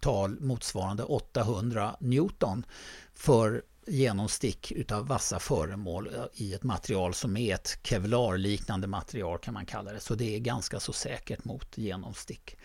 tal 0.00 0.40
motsvarande 0.40 1.02
800 1.02 1.96
Newton 2.00 2.66
för 3.14 3.62
genomstick 3.86 4.72
utav 4.72 5.06
vassa 5.06 5.38
föremål 5.38 6.10
i 6.34 6.54
ett 6.54 6.62
material 6.62 7.14
som 7.14 7.36
är 7.36 7.54
ett 7.54 7.78
kevlarliknande 7.82 8.86
material 8.86 9.38
kan 9.38 9.54
man 9.54 9.66
kalla 9.66 9.92
det. 9.92 10.00
Så 10.00 10.14
det 10.14 10.36
är 10.36 10.38
ganska 10.38 10.80
så 10.80 10.92
säkert 10.92 11.44
mot 11.44 11.78
genomstick. 11.78 12.56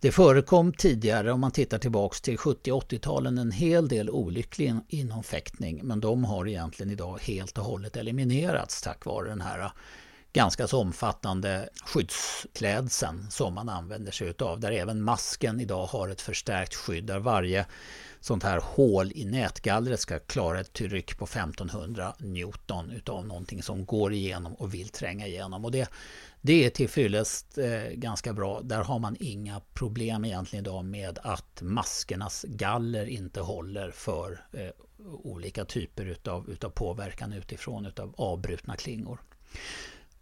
Det 0.00 0.12
förekom 0.12 0.72
tidigare, 0.72 1.32
om 1.32 1.40
man 1.40 1.50
tittar 1.50 1.78
tillbaks 1.78 2.20
till 2.20 2.36
70-80-talen, 2.36 3.38
en 3.38 3.50
hel 3.50 3.88
del 3.88 4.10
olycklig 4.10 4.74
inom 4.88 5.22
fäktning. 5.22 5.80
Men 5.82 6.00
de 6.00 6.24
har 6.24 6.48
egentligen 6.48 6.92
idag 6.92 7.18
helt 7.22 7.58
och 7.58 7.64
hållet 7.64 7.96
eliminerats 7.96 8.82
tack 8.82 9.04
vare 9.04 9.28
den 9.28 9.40
här 9.40 9.72
ganska 10.32 10.66
så 10.66 10.80
omfattande 10.80 11.68
skyddsklädseln 11.84 13.30
som 13.30 13.54
man 13.54 13.68
använder 13.68 14.12
sig 14.12 14.28
utav. 14.28 14.60
Där 14.60 14.72
även 14.72 15.02
masken 15.02 15.60
idag 15.60 15.86
har 15.86 16.08
ett 16.08 16.20
förstärkt 16.20 16.74
skydd 16.74 17.04
där 17.04 17.18
varje 17.18 17.66
sånt 18.20 18.42
här 18.42 18.60
hål 18.64 19.12
i 19.14 19.24
nätgallret 19.24 20.00
ska 20.00 20.18
klara 20.18 20.60
ett 20.60 20.72
tryck 20.72 21.18
på 21.18 21.24
1500 21.24 22.14
Newton 22.18 22.90
utav 22.90 23.26
någonting 23.26 23.62
som 23.62 23.86
går 23.86 24.12
igenom 24.12 24.54
och 24.54 24.74
vill 24.74 24.88
tränga 24.88 25.26
igenom. 25.26 25.64
Och 25.64 25.72
det, 25.72 25.90
det 26.40 26.64
är 26.64 26.70
tillfyllest 26.70 27.58
eh, 27.58 27.82
ganska 27.94 28.32
bra. 28.32 28.60
Där 28.62 28.84
har 28.84 28.98
man 28.98 29.16
inga 29.20 29.60
problem 29.74 30.24
egentligen 30.24 30.64
idag 30.64 30.84
med 30.84 31.18
att 31.22 31.62
maskernas 31.62 32.44
galler 32.48 33.06
inte 33.06 33.40
håller 33.40 33.90
för 33.90 34.46
eh, 34.52 34.70
olika 35.22 35.64
typer 35.64 36.06
utav, 36.06 36.50
utav 36.50 36.70
påverkan 36.70 37.32
utifrån 37.32 37.86
utav 37.86 38.14
avbrutna 38.16 38.76
klingor. 38.76 39.20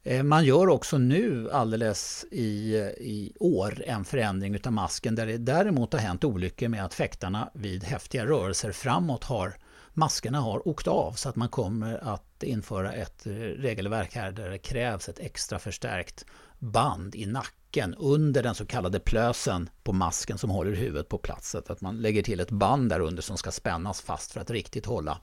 Eh, 0.03 0.23
man 0.23 0.45
gör 0.45 0.69
också 0.69 0.99
nu 0.99 1.51
alldeles 1.51 2.27
i, 2.31 2.75
i 3.01 3.33
år 3.41 3.83
en 3.87 4.05
förändring 4.05 4.55
utav 4.55 4.73
masken 4.73 5.15
där 5.15 5.27
det 5.27 5.39
däremot 5.39 5.93
har 5.93 6.01
hänt 6.01 6.25
olyckor 6.25 6.69
med 6.69 6.85
att 6.85 6.95
fäktarna 6.95 7.51
vid 7.55 7.85
häftiga 7.85 8.27
rörelser 8.27 8.73
framåt 8.73 9.25
har 9.25 9.57
maskerna 9.93 10.41
har 10.41 10.69
åkt 10.69 10.87
av 10.87 11.13
så 11.13 11.29
att 11.29 11.37
man 11.37 11.49
kommer 11.49 12.15
att 12.15 12.43
införa 12.43 12.93
ett 12.93 13.27
eh, 13.27 13.33
regelverk 13.33 14.15
här 14.15 14.33
där 14.33 14.51
det 14.51 14.59
krävs 14.59 15.09
ett 15.09 15.19
extra 15.19 15.59
förstärkt 15.59 16.25
band 16.59 17.15
i 17.15 17.27
nacken 17.27 17.95
under 17.95 18.43
den 18.43 18.55
så 18.55 18.67
kallade 18.67 19.01
plösen 19.01 19.71
på 19.83 19.93
masken 19.93 20.39
som 20.39 20.51
håller 20.51 20.73
huvudet 20.73 21.09
på 21.09 21.19
plats. 21.19 21.55
Att 21.55 21.81
man 21.81 21.97
lägger 21.97 22.23
till 22.23 22.41
ett 22.41 22.51
band 22.51 22.89
där 22.89 23.01
under 23.01 23.23
som 23.23 23.37
ska 23.37 23.51
spännas 23.51 24.01
fast 24.01 24.33
för 24.33 24.41
att 24.41 24.51
riktigt 24.51 24.87
hålla 24.87 25.19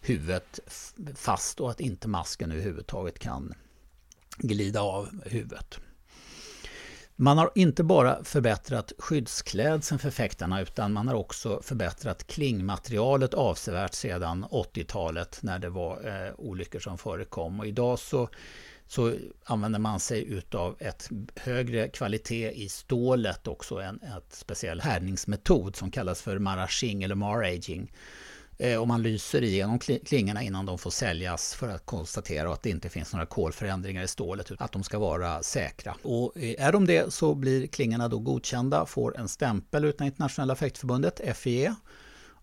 huvudet 0.00 0.60
fast 1.14 1.60
och 1.60 1.70
att 1.70 1.80
inte 1.80 2.08
masken 2.08 2.52
överhuvudtaget 2.52 3.18
kan 3.18 3.54
glida 4.38 4.80
av 4.80 5.08
huvudet. 5.24 5.80
Man 7.18 7.38
har 7.38 7.50
inte 7.54 7.84
bara 7.84 8.24
förbättrat 8.24 8.92
skyddsklädseln 8.98 9.98
för 9.98 10.10
fäktarna 10.10 10.60
utan 10.60 10.92
man 10.92 11.08
har 11.08 11.14
också 11.14 11.60
förbättrat 11.62 12.26
klingmaterialet 12.26 13.34
avsevärt 13.34 13.94
sedan 13.94 14.44
80-talet 14.44 15.38
när 15.42 15.58
det 15.58 15.68
var 15.68 16.06
eh, 16.06 16.32
olyckor 16.38 16.78
som 16.78 16.98
förekom. 16.98 17.60
Och 17.60 17.66
idag 17.66 17.98
så, 17.98 18.28
så 18.86 19.12
använder 19.44 19.78
man 19.78 20.00
sig 20.00 20.24
utav 20.24 20.76
ett 20.78 21.08
högre 21.36 21.88
kvalitet 21.88 22.50
i 22.50 22.68
stålet 22.68 23.46
också, 23.46 23.78
en 23.78 24.00
ett 24.02 24.34
speciell 24.34 24.80
härdningsmetod 24.80 25.76
som 25.76 25.90
kallas 25.90 26.22
för 26.22 26.38
maraging 26.38 27.02
eller 27.02 27.14
maraging 27.14 27.92
Eh, 28.58 28.80
och 28.80 28.88
man 28.88 29.02
lyser 29.02 29.44
igenom 29.44 29.78
klingorna 29.78 30.42
innan 30.42 30.66
de 30.66 30.78
får 30.78 30.90
säljas 30.90 31.54
för 31.54 31.68
att 31.68 31.86
konstatera 31.86 32.52
att 32.52 32.62
det 32.62 32.70
inte 32.70 32.88
finns 32.88 33.12
några 33.12 33.26
kolförändringar 33.26 34.02
i 34.02 34.08
stålet, 34.08 34.50
utan 34.50 34.64
att 34.64 34.72
de 34.72 34.82
ska 34.82 34.98
vara 34.98 35.42
säkra. 35.42 35.96
Och 36.02 36.36
eh, 36.36 36.66
är 36.66 36.72
de 36.72 36.86
det 36.86 37.12
så 37.12 37.34
blir 37.34 37.66
klingorna 37.66 38.08
då 38.08 38.18
godkända, 38.18 38.86
får 38.86 39.16
en 39.16 39.28
stämpel 39.28 39.84
utan 39.84 40.06
Internationella 40.06 40.56
fäktförbundet, 40.56 41.20
FIE, 41.36 41.74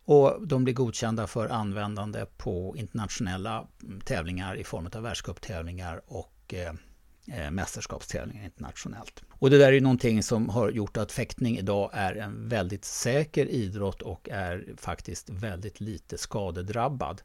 och 0.05 0.47
de 0.47 0.63
blir 0.63 0.73
godkända 0.73 1.27
för 1.27 1.49
användande 1.49 2.25
på 2.37 2.75
internationella 2.77 3.67
mm, 3.83 4.01
tävlingar 4.01 4.55
i 4.55 4.63
form 4.63 4.89
av 4.95 5.01
världscuptävlingar 5.01 6.01
och 6.07 6.53
eh, 6.53 6.73
eh 7.37 7.51
mästerskapstävlingar 7.51 8.43
internationellt. 8.43 9.23
Och 9.43 9.49
det 9.49 9.57
där 9.57 9.67
är 9.67 9.71
ju 9.71 9.81
någonting 9.81 10.23
som 10.23 10.49
har 10.49 10.69
gjort 10.71 10.97
att 10.97 11.11
fäktning 11.11 11.57
idag 11.57 11.89
är 11.93 12.15
en 12.15 12.49
väldigt 12.49 12.85
säker 12.85 13.45
idrott 13.45 14.01
och 14.01 14.29
är 14.29 14.65
faktiskt 14.77 15.29
väldigt 15.29 15.81
lite 15.81 16.17
skadedrabbad. 16.17 17.21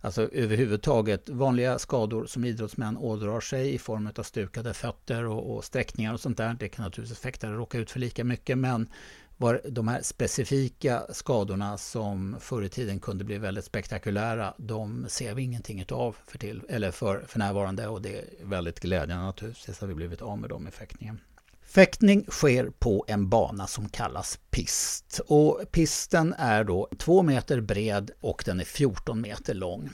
Alltså 0.00 0.28
överhuvudtaget 0.32 1.28
vanliga 1.28 1.78
skador 1.78 2.26
som 2.26 2.44
idrottsmän 2.44 2.96
ådrar 2.96 3.40
sig 3.40 3.74
i 3.74 3.78
form 3.78 4.10
av 4.16 4.22
stukade 4.22 4.74
fötter 4.74 5.24
och, 5.24 5.56
och 5.56 5.64
sträckningar 5.64 6.12
och 6.12 6.20
sånt 6.20 6.36
där. 6.36 6.56
Det 6.60 6.68
kan 6.68 6.84
naturligtvis 6.84 7.18
fäktare 7.18 7.52
råka 7.52 7.78
ut 7.78 7.90
för 7.90 8.00
lika 8.00 8.24
mycket 8.24 8.58
men 8.58 8.88
var 9.36 9.60
de 9.68 9.88
här 9.88 10.02
specifika 10.02 11.02
skadorna 11.12 11.78
som 11.78 12.36
förr 12.40 12.62
i 12.62 12.68
tiden 12.68 13.00
kunde 13.00 13.24
bli 13.24 13.38
väldigt 13.38 13.64
spektakulära, 13.64 14.54
de 14.58 15.06
ser 15.08 15.34
vi 15.34 15.42
ingenting 15.42 15.84
av 15.90 16.16
för, 16.26 16.38
till, 16.38 16.62
eller 16.68 16.90
för, 16.90 17.24
för 17.28 17.38
närvarande 17.38 17.88
och 17.88 18.02
det 18.02 18.18
är 18.18 18.24
väldigt 18.42 18.80
glädjande 18.80 19.24
naturligtvis 19.24 19.82
att 19.82 19.88
vi 19.88 19.94
blivit 19.94 20.22
av 20.22 20.38
med 20.38 20.50
dem 20.50 20.68
i 20.68 20.70
fäktningen. 20.70 21.20
Fäktning 21.68 22.24
sker 22.28 22.70
på 22.78 23.04
en 23.08 23.28
bana 23.28 23.66
som 23.66 23.88
kallas 23.88 24.38
pist. 24.50 25.20
Och 25.26 25.60
pisten 25.70 26.34
är 26.38 26.64
då 26.64 26.88
2 26.98 27.22
meter 27.22 27.60
bred 27.60 28.10
och 28.20 28.42
den 28.46 28.60
är 28.60 28.64
14 28.64 29.20
meter 29.20 29.54
lång. 29.54 29.90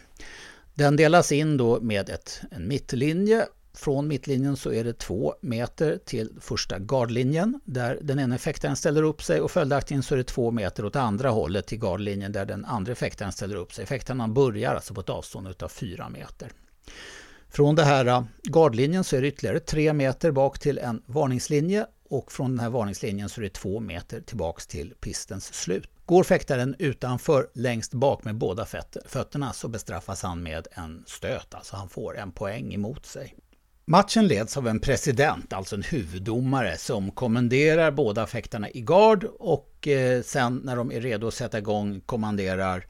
Den 0.75 0.97
delas 0.97 1.33
in 1.33 1.57
då 1.57 1.81
med 1.81 2.09
ett, 2.09 2.40
en 2.50 2.69
mittlinje 2.69 3.47
från 3.73 4.08
mittlinjen 4.08 4.56
så 4.56 4.73
är 4.73 4.84
det 4.84 4.99
2 4.99 5.34
meter 5.41 5.99
till 6.04 6.32
första 6.41 6.78
gardlinjen 6.78 7.60
där 7.65 7.99
den 8.02 8.19
ena 8.19 8.39
fäktaren 8.39 8.76
ställer 8.76 9.02
upp 9.02 9.23
sig 9.23 9.41
och 9.41 9.50
följaktligen 9.50 10.02
så 10.02 10.15
är 10.15 10.19
det 10.19 10.25
2 10.25 10.50
meter 10.50 10.84
åt 10.84 10.97
andra 10.97 11.30
hållet 11.30 11.67
till 11.67 11.78
gardlinjen 11.78 12.32
där 12.32 12.45
den 12.47 12.65
andra 12.65 12.95
fäktaren 12.95 13.32
ställer 13.32 13.56
upp 13.56 13.75
sig. 13.75 13.87
Fäktarna 13.87 14.28
börjar 14.28 14.75
alltså 14.75 14.95
på 14.95 15.00
ett 15.00 15.10
avstånd 15.10 15.63
av 15.63 15.69
4 15.69 16.08
meter. 16.08 16.52
Från 17.54 17.75
den 17.75 17.86
här 17.86 18.06
äh, 18.06 18.23
gardlinjen 18.43 19.04
så 19.04 19.17
är 19.17 19.23
det 19.23 19.28
ytterligare 19.28 19.60
tre 19.60 19.93
meter 19.93 20.30
bak 20.30 20.58
till 20.58 20.78
en 20.78 21.02
varningslinje 21.06 21.86
och 22.08 22.32
från 22.32 22.50
den 22.50 22.60
här 22.60 22.71
varningslinjen 22.71 23.28
så 23.28 23.40
är 23.40 23.43
det 23.43 23.52
två 23.52 23.80
meter 23.80 24.21
tillbaks 24.21 24.67
till 24.67 24.95
pistens 25.00 25.54
slut. 25.54 25.88
Går 26.06 26.25
fäktaren 26.25 26.75
utanför 26.78 27.49
längst 27.54 27.95
bak 27.95 28.25
med 28.25 28.34
båda 28.34 28.67
fötterna 29.06 29.52
så 29.52 29.69
bestraffas 29.69 30.23
han 30.23 30.43
med 30.43 30.67
en 30.73 31.04
stöt, 31.06 31.54
alltså 31.54 31.76
han 31.76 31.88
får 31.88 32.19
en 32.19 32.32
poäng 32.32 32.75
emot 32.75 33.06
sig. 33.06 33.34
Matchen 33.84 34.26
leds 34.26 34.56
av 34.56 34.69
en 34.69 34.80
president, 34.80 35.52
alltså 35.52 35.76
en 35.76 35.82
huvuddomare, 35.82 36.76
som 36.76 37.10
kommenderar 37.10 37.90
båda 37.90 38.26
fäktarna 38.26 38.71
i 38.71 38.80
gard 38.80 39.25
och 39.38 39.88
eh, 39.88 40.23
sen 40.23 40.60
när 40.64 40.76
de 40.76 40.93
är 40.93 41.00
redo 41.00 41.26
att 41.26 41.34
sätta 41.34 41.58
igång 41.58 42.00
kommanderar 42.00 42.86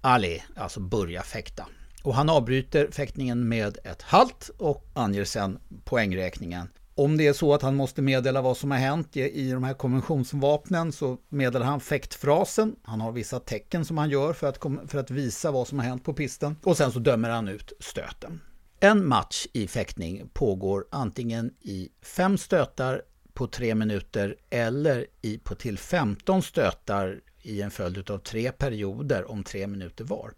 Ali, 0.00 0.42
alltså 0.56 0.80
börja 0.80 1.22
fäkta. 1.22 1.66
Och 2.02 2.14
han 2.14 2.28
avbryter 2.28 2.88
fäktningen 2.90 3.48
med 3.48 3.78
ett 3.84 4.02
halt 4.02 4.50
och 4.58 4.90
anger 4.94 5.24
sedan 5.24 5.58
poängräkningen. 5.84 6.68
Om 6.94 7.16
det 7.16 7.26
är 7.26 7.32
så 7.32 7.54
att 7.54 7.62
han 7.62 7.76
måste 7.76 8.02
meddela 8.02 8.42
vad 8.42 8.56
som 8.56 8.70
har 8.70 8.78
hänt 8.78 9.16
i 9.16 9.50
de 9.50 9.64
här 9.64 9.74
konventionsvapnen 9.74 10.92
så 10.92 11.18
meddelar 11.28 11.66
han 11.66 11.80
fäktfrasen. 11.80 12.76
Han 12.82 13.00
har 13.00 13.12
vissa 13.12 13.40
tecken 13.40 13.84
som 13.84 13.98
han 13.98 14.10
gör 14.10 14.32
för 14.32 14.46
att, 14.46 14.58
för 14.86 14.98
att 14.98 15.10
visa 15.10 15.50
vad 15.50 15.68
som 15.68 15.78
har 15.78 15.86
hänt 15.86 16.04
på 16.04 16.12
pisten. 16.12 16.56
Och 16.62 16.76
sen 16.76 16.92
så 16.92 16.98
dömer 16.98 17.28
han 17.28 17.48
ut 17.48 17.72
stöten. 17.80 18.40
En 18.80 19.08
match 19.08 19.46
i 19.52 19.66
fäktning 19.66 20.28
pågår 20.32 20.86
antingen 20.90 21.54
i 21.60 21.88
fem 22.02 22.38
stötar 22.38 23.02
på 23.34 23.46
tre 23.46 23.74
minuter 23.74 24.36
eller 24.50 25.06
i 25.22 25.38
på 25.38 25.54
till 25.54 25.78
15 25.78 26.42
stötar 26.42 27.20
i 27.42 27.62
en 27.62 27.70
följd 27.70 28.10
av 28.10 28.18
tre 28.18 28.52
perioder 28.52 29.30
om 29.30 29.44
tre 29.44 29.66
minuter 29.66 30.04
var. 30.04 30.32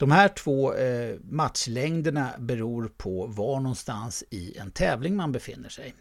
De 0.00 0.10
här 0.10 0.28
två 0.28 0.74
eh, 0.74 1.16
matchlängderna 1.22 2.30
beror 2.38 2.90
på 2.96 3.26
var 3.26 3.60
någonstans 3.60 4.24
i 4.30 4.58
en 4.58 4.70
tävling 4.70 5.16
man 5.16 5.32
befinner 5.32 5.68
sig. 5.68 5.94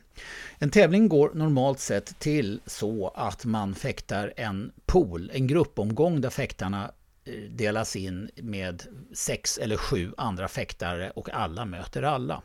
En 0.57 0.69
tävling 0.69 1.09
går 1.09 1.31
normalt 1.33 1.79
sett 1.79 2.19
till 2.19 2.61
så 2.65 3.07
att 3.15 3.45
man 3.45 3.75
fäktar 3.75 4.33
en 4.37 4.71
pool, 4.85 5.31
en 5.33 5.47
gruppomgång 5.47 6.21
där 6.21 6.29
fäktarna 6.29 6.91
eh, 7.25 7.33
delas 7.33 7.95
in 7.95 8.29
med 8.35 8.83
sex 9.13 9.57
eller 9.57 9.77
sju 9.77 10.13
andra 10.17 10.47
fäktare 10.47 11.11
och 11.11 11.29
alla 11.29 11.65
möter 11.65 12.03
alla. 12.03 12.41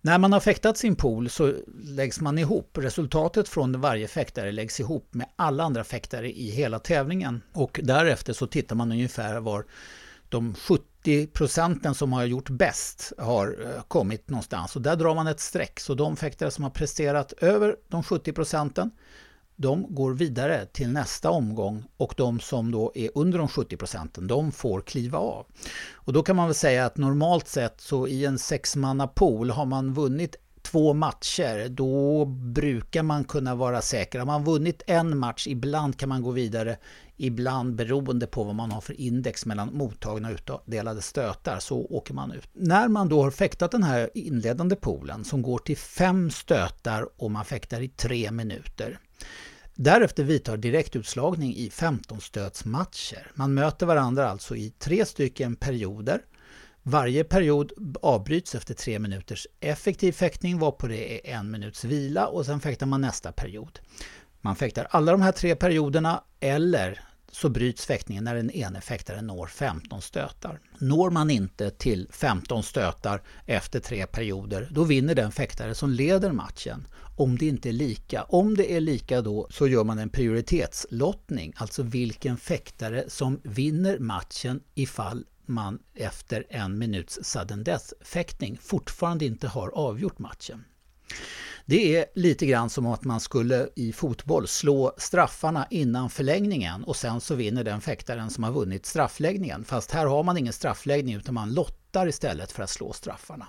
När 0.00 0.18
man 0.18 0.32
har 0.32 0.40
fäktat 0.40 0.78
sin 0.78 0.96
pool 0.96 1.30
så 1.30 1.54
läggs 1.84 2.20
man 2.20 2.38
ihop. 2.38 2.78
Resultatet 2.78 3.48
från 3.48 3.80
varje 3.80 4.08
fäktare 4.08 4.52
läggs 4.52 4.80
ihop 4.80 5.14
med 5.14 5.26
alla 5.36 5.64
andra 5.64 5.84
fäktare 5.84 6.32
i 6.32 6.50
hela 6.50 6.78
tävlingen. 6.78 7.42
Och 7.52 7.80
därefter 7.82 8.32
så 8.32 8.46
tittar 8.46 8.76
man 8.76 8.92
ungefär 8.92 9.40
var 9.40 9.64
de 10.32 10.54
70 10.54 11.26
procenten 11.26 11.94
som 11.94 12.12
har 12.12 12.24
gjort 12.24 12.50
bäst 12.50 13.12
har 13.18 13.56
eh, 13.64 13.82
kommit 13.88 14.30
någonstans. 14.30 14.76
Och 14.76 14.82
där 14.82 14.96
drar 14.96 15.14
man 15.14 15.26
ett 15.26 15.40
streck. 15.40 15.80
Så 15.80 15.94
de 15.94 16.16
fäktare 16.16 16.50
som 16.50 16.64
har 16.64 16.70
presterat 16.70 17.32
över 17.32 17.76
de 17.88 18.02
70 18.02 18.32
procenten 18.32 18.90
de 19.56 19.94
går 19.94 20.12
vidare 20.12 20.66
till 20.66 20.88
nästa 20.88 21.30
omgång 21.30 21.84
och 21.96 22.14
de 22.16 22.40
som 22.40 22.70
då 22.70 22.92
är 22.94 23.10
under 23.14 23.38
de 23.38 23.48
70 23.48 23.76
procenten, 23.76 24.26
de 24.26 24.52
får 24.52 24.80
kliva 24.80 25.18
av. 25.18 25.46
Och 25.92 26.12
då 26.12 26.22
kan 26.22 26.36
man 26.36 26.46
väl 26.46 26.54
säga 26.54 26.86
att 26.86 26.96
normalt 26.96 27.48
sett 27.48 27.80
så 27.80 28.08
i 28.08 28.24
en 28.24 28.38
sexmannapool 28.38 29.50
har 29.50 29.66
man 29.66 29.94
vunnit 29.94 30.36
två 30.62 30.94
matcher, 30.94 31.68
då 31.68 32.24
brukar 32.24 33.02
man 33.02 33.24
kunna 33.24 33.54
vara 33.54 33.82
säker. 33.82 34.18
Har 34.18 34.26
man 34.26 34.44
vunnit 34.44 34.82
en 34.86 35.18
match, 35.18 35.46
ibland 35.46 35.98
kan 35.98 36.08
man 36.08 36.22
gå 36.22 36.30
vidare, 36.30 36.76
ibland 37.22 37.74
beroende 37.74 38.26
på 38.26 38.44
vad 38.44 38.54
man 38.54 38.70
har 38.70 38.80
för 38.80 39.00
index 39.00 39.46
mellan 39.46 39.74
mottagna 39.74 40.28
och 40.28 40.34
utdelade 40.34 41.02
stötar, 41.02 41.58
så 41.58 41.86
åker 41.90 42.14
man 42.14 42.32
ut. 42.32 42.48
När 42.52 42.88
man 42.88 43.08
då 43.08 43.22
har 43.22 43.30
fäktat 43.30 43.70
den 43.70 43.82
här 43.82 44.10
inledande 44.14 44.76
poolen 44.76 45.24
som 45.24 45.42
går 45.42 45.58
till 45.58 45.76
fem 45.76 46.30
stötar 46.30 47.08
och 47.16 47.30
man 47.30 47.44
fäktar 47.44 47.80
i 47.80 47.88
tre 47.88 48.30
minuter, 48.30 48.98
Därefter 49.74 50.24
vidtar 50.24 50.56
direktutslagning 50.56 51.54
i 51.54 51.68
15-stötsmatcher. 51.68 53.26
Man 53.34 53.54
möter 53.54 53.86
varandra 53.86 54.28
alltså 54.28 54.56
i 54.56 54.70
tre 54.70 55.06
stycken 55.06 55.56
perioder 55.56 56.20
Varje 56.84 57.24
period 57.24 57.72
avbryts 58.02 58.54
efter 58.54 58.74
tre 58.74 58.98
minuters 58.98 59.46
effektiv 59.60 60.12
fäktning 60.12 60.58
varpå 60.58 60.86
det 60.86 61.30
är 61.30 61.34
en 61.34 61.50
minuts 61.50 61.84
vila 61.84 62.26
och 62.26 62.46
sen 62.46 62.60
fäktar 62.60 62.86
man 62.86 63.00
nästa 63.00 63.32
period. 63.32 63.78
Man 64.40 64.56
fäktar 64.56 64.86
alla 64.90 65.12
de 65.12 65.22
här 65.22 65.32
tre 65.32 65.56
perioderna 65.56 66.24
eller 66.40 67.00
så 67.32 67.48
bryts 67.48 67.86
fäktningen 67.86 68.24
när 68.24 68.34
den 68.34 68.50
ene 68.50 68.80
fäktaren 68.80 69.26
når 69.26 69.46
15 69.46 70.02
stötar. 70.02 70.60
Når 70.78 71.10
man 71.10 71.30
inte 71.30 71.70
till 71.70 72.08
15 72.10 72.62
stötar 72.62 73.22
efter 73.46 73.80
tre 73.80 74.06
perioder, 74.06 74.68
då 74.70 74.84
vinner 74.84 75.14
den 75.14 75.32
fäktare 75.32 75.74
som 75.74 75.90
leder 75.90 76.32
matchen. 76.32 76.86
Om 77.16 77.38
det 77.38 77.46
inte 77.46 77.68
är 77.68 77.72
lika. 77.72 78.22
Om 78.22 78.56
det 78.56 78.72
är 78.72 78.80
lika 78.80 79.22
då 79.22 79.46
så 79.50 79.68
gör 79.68 79.84
man 79.84 79.98
en 79.98 80.08
prioritetslottning, 80.08 81.52
alltså 81.56 81.82
vilken 81.82 82.36
fäktare 82.36 83.04
som 83.08 83.40
vinner 83.44 83.98
matchen 83.98 84.60
ifall 84.74 85.24
man 85.46 85.78
efter 85.94 86.46
en 86.48 86.78
minuts 86.78 87.18
sudden 87.22 87.64
death-fäktning 87.64 88.58
fortfarande 88.62 89.24
inte 89.24 89.48
har 89.48 89.68
avgjort 89.68 90.18
matchen. 90.18 90.64
Det 91.66 91.96
är 91.96 92.04
lite 92.14 92.46
grann 92.46 92.70
som 92.70 92.86
att 92.86 93.04
man 93.04 93.20
skulle 93.20 93.68
i 93.76 93.92
fotboll 93.92 94.48
slå 94.48 94.94
straffarna 94.98 95.66
innan 95.70 96.10
förlängningen 96.10 96.84
och 96.84 96.96
sen 96.96 97.20
så 97.20 97.34
vinner 97.34 97.64
den 97.64 97.80
fäktaren 97.80 98.30
som 98.30 98.44
har 98.44 98.52
vunnit 98.52 98.86
straffläggningen. 98.86 99.64
Fast 99.64 99.90
här 99.90 100.06
har 100.06 100.22
man 100.22 100.38
ingen 100.38 100.52
straffläggning 100.52 101.14
utan 101.14 101.34
man 101.34 101.54
lottar 101.54 102.08
istället 102.08 102.52
för 102.52 102.62
att 102.62 102.70
slå 102.70 102.92
straffarna. 102.92 103.48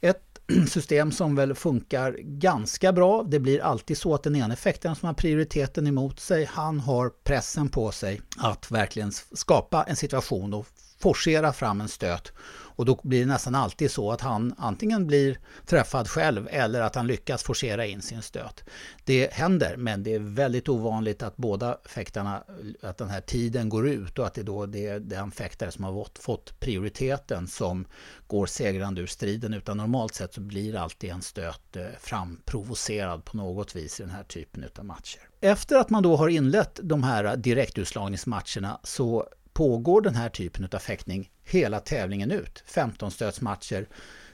Ett 0.00 0.32
system 0.68 1.12
som 1.12 1.34
väl 1.34 1.54
funkar 1.54 2.16
ganska 2.20 2.92
bra. 2.92 3.22
Det 3.22 3.40
blir 3.40 3.60
alltid 3.60 3.98
så 3.98 4.14
att 4.14 4.22
den 4.22 4.36
ena 4.36 4.56
fäktaren 4.56 4.96
som 4.96 5.06
har 5.06 5.14
prioriteten 5.14 5.86
emot 5.86 6.20
sig, 6.20 6.44
han 6.44 6.80
har 6.80 7.08
pressen 7.08 7.68
på 7.68 7.92
sig 7.92 8.20
att 8.36 8.70
verkligen 8.70 9.12
skapa 9.32 9.82
en 9.82 9.96
situation 9.96 10.54
och 10.54 10.66
forcera 11.02 11.52
fram 11.52 11.80
en 11.80 11.88
stöt 11.88 12.32
och 12.76 12.84
då 12.84 13.00
blir 13.02 13.20
det 13.20 13.26
nästan 13.26 13.54
alltid 13.54 13.90
så 13.90 14.12
att 14.12 14.20
han 14.20 14.54
antingen 14.58 15.06
blir 15.06 15.38
träffad 15.66 16.08
själv 16.08 16.48
eller 16.50 16.80
att 16.80 16.94
han 16.94 17.06
lyckas 17.06 17.42
forcera 17.42 17.86
in 17.86 18.02
sin 18.02 18.22
stöt. 18.22 18.64
Det 19.04 19.32
händer, 19.32 19.76
men 19.76 20.02
det 20.02 20.14
är 20.14 20.18
väldigt 20.18 20.68
ovanligt 20.68 21.22
att 21.22 21.36
båda 21.36 21.78
fäktarna, 21.84 22.42
att 22.82 22.98
den 22.98 23.08
här 23.08 23.20
tiden 23.20 23.68
går 23.68 23.88
ut 23.88 24.18
och 24.18 24.26
att 24.26 24.34
det 24.34 24.42
då 24.42 24.66
det 24.66 24.86
är 24.86 25.00
den 25.00 25.30
fäktare 25.30 25.70
som 25.70 25.84
har 25.84 26.06
fått 26.20 26.60
prioriteten 26.60 27.48
som 27.48 27.86
går 28.26 28.46
segrande 28.46 29.00
ur 29.00 29.06
striden. 29.06 29.54
Utan 29.54 29.76
normalt 29.76 30.14
sett 30.14 30.34
så 30.34 30.40
blir 30.40 30.76
alltid 30.76 31.10
en 31.10 31.22
stöt 31.22 31.76
eh, 31.76 31.82
framprovocerad 32.00 33.24
på 33.24 33.36
något 33.36 33.76
vis 33.76 34.00
i 34.00 34.02
den 34.02 34.12
här 34.12 34.24
typen 34.24 34.64
av 34.78 34.84
matcher. 34.84 35.20
Efter 35.40 35.76
att 35.76 35.90
man 35.90 36.02
då 36.02 36.16
har 36.16 36.28
inlett 36.28 36.80
de 36.82 37.02
här 37.02 37.36
direktutslagningsmatcherna 37.36 38.80
så 38.82 39.28
pågår 39.52 40.00
den 40.00 40.14
här 40.14 40.28
typen 40.28 40.68
av 40.72 40.78
fäktning 40.78 41.30
hela 41.44 41.80
tävlingen 41.80 42.30
ut. 42.30 42.62
15 42.66 43.10
stötsmatcher. 43.10 43.86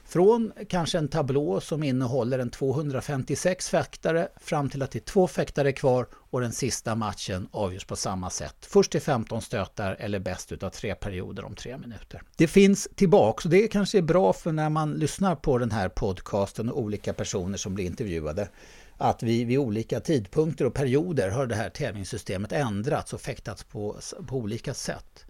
Från 0.04 0.52
kanske 0.68 0.98
en 0.98 1.08
tablå 1.08 1.60
som 1.60 1.82
innehåller 1.82 2.38
en 2.38 2.50
256 2.50 3.68
fäktare 3.68 4.28
fram 4.40 4.70
till 4.70 4.82
att 4.82 4.90
det 4.90 4.98
är 4.98 5.00
två 5.00 5.26
fäktare 5.26 5.72
kvar 5.72 6.06
och 6.12 6.40
den 6.40 6.52
sista 6.52 6.94
matchen 6.94 7.48
avgörs 7.50 7.84
på 7.84 7.96
samma 7.96 8.30
sätt. 8.30 8.56
Först 8.60 8.92
till 8.92 9.00
15 9.00 9.42
stötar 9.42 9.96
eller 10.00 10.18
bäst 10.18 10.52
utav 10.52 10.70
tre 10.70 10.94
perioder 10.94 11.44
om 11.44 11.54
tre 11.54 11.78
minuter. 11.78 12.22
Det 12.36 12.46
finns 12.46 12.88
tillbaks 12.94 13.44
och 13.44 13.50
det 13.50 13.68
kanske 13.68 13.98
är 13.98 14.02
bra 14.02 14.32
för 14.32 14.52
när 14.52 14.70
man 14.70 14.94
lyssnar 14.94 15.36
på 15.36 15.58
den 15.58 15.70
här 15.70 15.88
podcasten 15.88 16.70
och 16.70 16.80
olika 16.80 17.12
personer 17.12 17.56
som 17.56 17.74
blir 17.74 17.86
intervjuade 17.86 18.48
att 18.98 19.22
vi 19.22 19.44
vid 19.44 19.58
olika 19.58 20.00
tidpunkter 20.00 20.64
och 20.64 20.74
perioder 20.74 21.30
har 21.30 21.46
det 21.46 21.54
här 21.54 21.70
tävlingssystemet 21.70 22.52
ändrats 22.52 23.12
och 23.12 23.20
fäktats 23.20 23.64
på, 23.64 23.96
på 24.26 24.36
olika 24.36 24.74
sätt. 24.74 25.26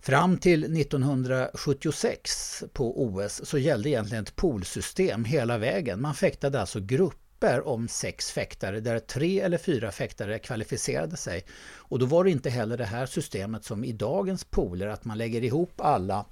Fram 0.00 0.38
till 0.38 0.80
1976 0.80 2.64
på 2.72 3.02
OS 3.04 3.40
så 3.44 3.58
gällde 3.58 3.88
egentligen 3.88 4.24
ett 4.24 4.36
poolsystem 4.36 5.24
hela 5.24 5.58
vägen. 5.58 6.00
Man 6.00 6.14
fäktade 6.14 6.60
alltså 6.60 6.80
grupper 6.80 7.68
om 7.68 7.88
sex 7.88 8.30
fäktare 8.30 8.80
där 8.80 8.98
tre 8.98 9.40
eller 9.40 9.58
fyra 9.58 9.92
fäktare 9.92 10.38
kvalificerade 10.38 11.16
sig. 11.16 11.44
Och 11.76 11.98
då 11.98 12.06
var 12.06 12.24
det 12.24 12.30
inte 12.30 12.50
heller 12.50 12.76
det 12.76 12.84
här 12.84 13.06
systemet 13.06 13.64
som 13.64 13.84
i 13.84 13.92
dagens 13.92 14.44
pooler 14.44 14.86
att 14.86 15.04
man 15.04 15.18
lägger 15.18 15.44
ihop 15.44 15.80
alla 15.80 16.26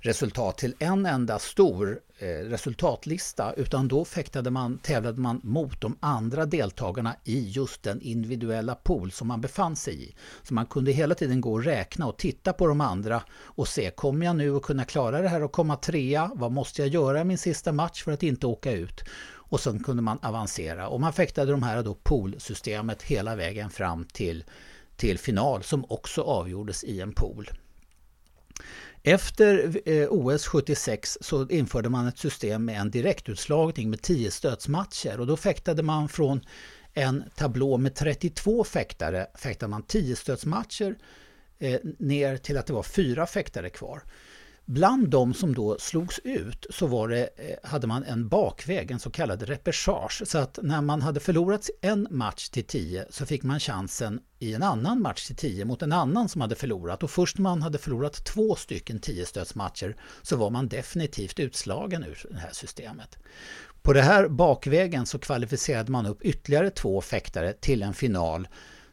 resultat 0.00 0.58
till 0.58 0.74
en 0.78 1.06
enda 1.06 1.38
stor 1.38 2.00
eh, 2.18 2.26
resultatlista 2.26 3.52
utan 3.52 3.88
då 3.88 4.04
fäktade 4.04 4.50
man, 4.50 4.78
tävlade 4.78 5.20
man 5.20 5.40
mot 5.44 5.80
de 5.80 5.96
andra 6.00 6.46
deltagarna 6.46 7.16
i 7.24 7.48
just 7.48 7.82
den 7.82 8.00
individuella 8.00 8.74
pool 8.74 9.10
som 9.10 9.28
man 9.28 9.40
befann 9.40 9.76
sig 9.76 10.04
i. 10.04 10.14
Så 10.42 10.54
man 10.54 10.66
kunde 10.66 10.92
hela 10.92 11.14
tiden 11.14 11.40
gå 11.40 11.52
och 11.52 11.64
räkna 11.64 12.06
och 12.06 12.16
titta 12.16 12.52
på 12.52 12.66
de 12.66 12.80
andra 12.80 13.22
och 13.30 13.68
se, 13.68 13.90
kommer 13.90 14.26
jag 14.26 14.36
nu 14.36 14.56
att 14.56 14.62
kunna 14.62 14.84
klara 14.84 15.22
det 15.22 15.28
här 15.28 15.42
och 15.42 15.52
komma 15.52 15.76
trea? 15.76 16.30
Vad 16.34 16.52
måste 16.52 16.82
jag 16.82 16.88
göra 16.88 17.20
i 17.20 17.24
min 17.24 17.38
sista 17.38 17.72
match 17.72 18.02
för 18.02 18.12
att 18.12 18.22
inte 18.22 18.46
åka 18.46 18.72
ut? 18.72 19.04
Och 19.50 19.60
sen 19.60 19.82
kunde 19.84 20.02
man 20.02 20.18
avancera 20.22 20.88
och 20.88 21.00
man 21.00 21.12
fäktade 21.12 21.52
de 21.52 21.62
här 21.62 21.82
då 21.82 21.94
poolsystemet 21.94 23.02
hela 23.02 23.36
vägen 23.36 23.70
fram 23.70 24.04
till, 24.04 24.44
till 24.96 25.18
final 25.18 25.62
som 25.62 25.84
också 25.88 26.22
avgjordes 26.22 26.84
i 26.84 27.00
en 27.00 27.12
pool. 27.12 27.50
Efter 29.02 29.80
eh, 29.84 30.08
OS 30.10 30.46
76 30.46 31.18
så 31.20 31.48
införde 31.48 31.88
man 31.88 32.06
ett 32.06 32.18
system 32.18 32.64
med 32.64 32.80
en 32.80 32.90
direktutslagning 32.90 33.90
med 33.90 34.02
10 34.02 34.30
stötsmatcher 34.30 35.20
och 35.20 35.26
då 35.26 35.36
fäktade 35.36 35.82
man 35.82 36.08
från 36.08 36.40
en 36.94 37.24
tablå 37.36 37.76
med 37.76 37.94
32 37.94 38.64
fäktare, 38.64 39.26
fäktade 39.34 39.70
man 39.70 39.82
10 39.82 40.16
stötsmatcher 40.16 40.98
eh, 41.58 41.80
ner 41.98 42.36
till 42.36 42.56
att 42.56 42.66
det 42.66 42.72
var 42.72 42.82
fyra 42.82 43.26
fäktare 43.26 43.70
kvar. 43.70 44.02
Bland 44.70 45.08
de 45.08 45.34
som 45.34 45.54
då 45.54 45.76
slogs 45.78 46.18
ut 46.24 46.66
så 46.70 46.86
var 46.86 47.08
det, 47.08 47.28
eh, 47.36 47.70
hade 47.70 47.86
man 47.86 48.04
en 48.04 48.28
bakväg, 48.28 48.90
en 48.90 48.98
så 48.98 49.10
kallad 49.10 49.42
repechage. 49.42 50.22
Så 50.26 50.38
att 50.38 50.58
när 50.62 50.80
man 50.80 51.02
hade 51.02 51.20
förlorat 51.20 51.70
en 51.80 52.08
match 52.10 52.48
till 52.48 52.64
10 52.64 53.06
så 53.10 53.26
fick 53.26 53.42
man 53.42 53.60
chansen 53.60 54.20
i 54.38 54.54
en 54.54 54.62
annan 54.62 55.02
match 55.02 55.26
till 55.26 55.36
10 55.36 55.64
mot 55.64 55.82
en 55.82 55.92
annan 55.92 56.28
som 56.28 56.40
hade 56.40 56.54
förlorat. 56.54 57.02
Och 57.02 57.10
först 57.10 57.38
när 57.38 57.42
man 57.42 57.62
hade 57.62 57.78
förlorat 57.78 58.24
två 58.24 58.56
stycken 58.56 59.00
10-stötsmatcher 59.00 59.96
så 60.22 60.36
var 60.36 60.50
man 60.50 60.68
definitivt 60.68 61.38
utslagen 61.38 62.04
ur 62.04 62.26
det 62.30 62.38
här 62.38 62.52
systemet. 62.52 63.18
På 63.82 63.92
det 63.92 64.02
här 64.02 64.28
bakvägen 64.28 65.06
så 65.06 65.18
kvalificerade 65.18 65.92
man 65.92 66.06
upp 66.06 66.22
ytterligare 66.22 66.70
två 66.70 67.00
fäktare 67.00 67.52
till 67.52 67.82
en 67.82 67.94
final 67.94 68.48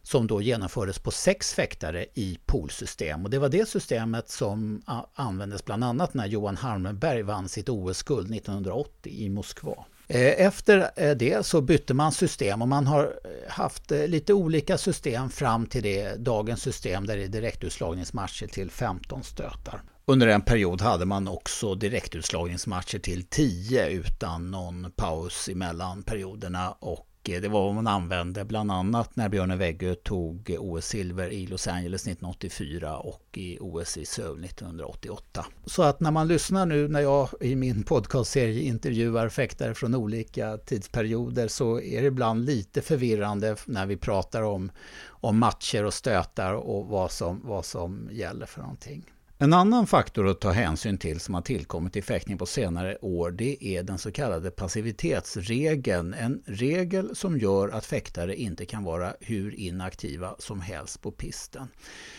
som 0.05 0.27
då 0.27 0.41
genomfördes 0.41 0.99
på 0.99 1.11
sex 1.11 1.53
fäktare 1.53 2.05
i 2.13 2.37
poolsystem. 2.45 3.23
Och 3.23 3.29
det 3.29 3.39
var 3.39 3.49
det 3.49 3.69
systemet 3.69 4.29
som 4.29 4.81
användes 5.13 5.65
bland 5.65 5.83
annat 5.83 6.13
när 6.13 6.25
Johan 6.25 6.57
Harmenberg 6.57 7.21
vann 7.21 7.49
sitt 7.49 7.69
OS-guld 7.69 8.35
1980 8.35 9.11
i 9.11 9.29
Moskva. 9.29 9.85
Eh, 10.07 10.45
efter 10.45 10.91
eh, 10.95 11.15
det 11.15 11.45
så 11.45 11.61
bytte 11.61 11.93
man 11.93 12.11
system 12.11 12.61
och 12.61 12.67
man 12.67 12.87
har 12.87 13.03
eh, 13.03 13.51
haft 13.51 13.91
lite 13.91 14.33
olika 14.33 14.77
system 14.77 15.29
fram 15.29 15.65
till 15.65 15.83
det 15.83 16.15
dagens 16.15 16.61
system 16.61 17.07
där 17.07 17.17
det 17.17 17.23
är 17.23 17.27
direktutslagningsmatcher 17.27 18.47
till 18.47 18.71
15 18.71 19.23
stötar. 19.23 19.81
Under 20.05 20.27
en 20.27 20.41
period 20.41 20.81
hade 20.81 21.05
man 21.05 21.27
också 21.27 21.75
direktutslagningsmatcher 21.75 22.99
till 22.99 23.23
10 23.23 23.89
utan 23.89 24.51
någon 24.51 24.91
paus 24.95 25.49
emellan 25.49 26.03
perioderna 26.03 26.71
och 26.71 27.07
det 27.25 27.47
var 27.47 27.65
vad 27.65 27.75
man 27.75 27.87
använde 27.87 28.45
bland 28.45 28.71
annat 28.71 29.15
när 29.15 29.29
Björne 29.29 29.55
Weggö 29.55 29.95
tog 29.95 30.55
OS-silver 30.59 31.29
i 31.29 31.47
Los 31.47 31.67
Angeles 31.67 32.01
1984 32.01 32.97
och 32.97 33.29
i 33.33 33.57
OS 33.61 33.97
i 33.97 34.05
Seoul 34.05 34.43
1988. 34.43 35.45
Så 35.65 35.83
att 35.83 35.99
när 35.99 36.11
man 36.11 36.27
lyssnar 36.27 36.65
nu 36.65 36.87
när 36.87 37.01
jag 37.01 37.29
i 37.41 37.55
min 37.55 37.83
podcastserie 37.83 38.61
intervjuar 38.61 39.29
fäktare 39.29 39.73
från 39.73 39.95
olika 39.95 40.57
tidsperioder 40.57 41.47
så 41.47 41.81
är 41.81 42.01
det 42.01 42.07
ibland 42.07 42.45
lite 42.45 42.81
förvirrande 42.81 43.55
när 43.65 43.85
vi 43.85 43.97
pratar 43.97 44.41
om, 44.41 44.71
om 45.07 45.37
matcher 45.37 45.85
och 45.85 45.93
stötar 45.93 46.53
och 46.53 46.85
vad 46.85 47.11
som, 47.11 47.41
vad 47.43 47.65
som 47.65 48.09
gäller 48.11 48.45
för 48.45 48.61
någonting. 48.61 49.14
En 49.37 49.53
annan 49.53 49.87
faktor 49.87 50.27
att 50.27 50.41
ta 50.41 50.51
hänsyn 50.51 50.97
till 50.97 51.19
som 51.19 51.33
har 51.33 51.41
tillkommit 51.41 51.95
i 51.95 52.01
fäktning 52.01 52.37
på 52.37 52.45
senare 52.45 52.97
år 53.01 53.31
det 53.31 53.65
är 53.65 53.83
den 53.83 53.97
så 53.97 54.11
kallade 54.11 54.51
passivitetsregeln. 54.51 56.13
En 56.13 56.43
regel 56.45 57.15
som 57.15 57.37
gör 57.37 57.69
att 57.69 57.85
fäktare 57.85 58.35
inte 58.35 58.65
kan 58.65 58.83
vara 58.83 59.13
hur 59.19 59.55
inaktiva 59.55 60.35
som 60.39 60.61
helst 60.61 61.01
på 61.01 61.11
pisten. 61.11 61.67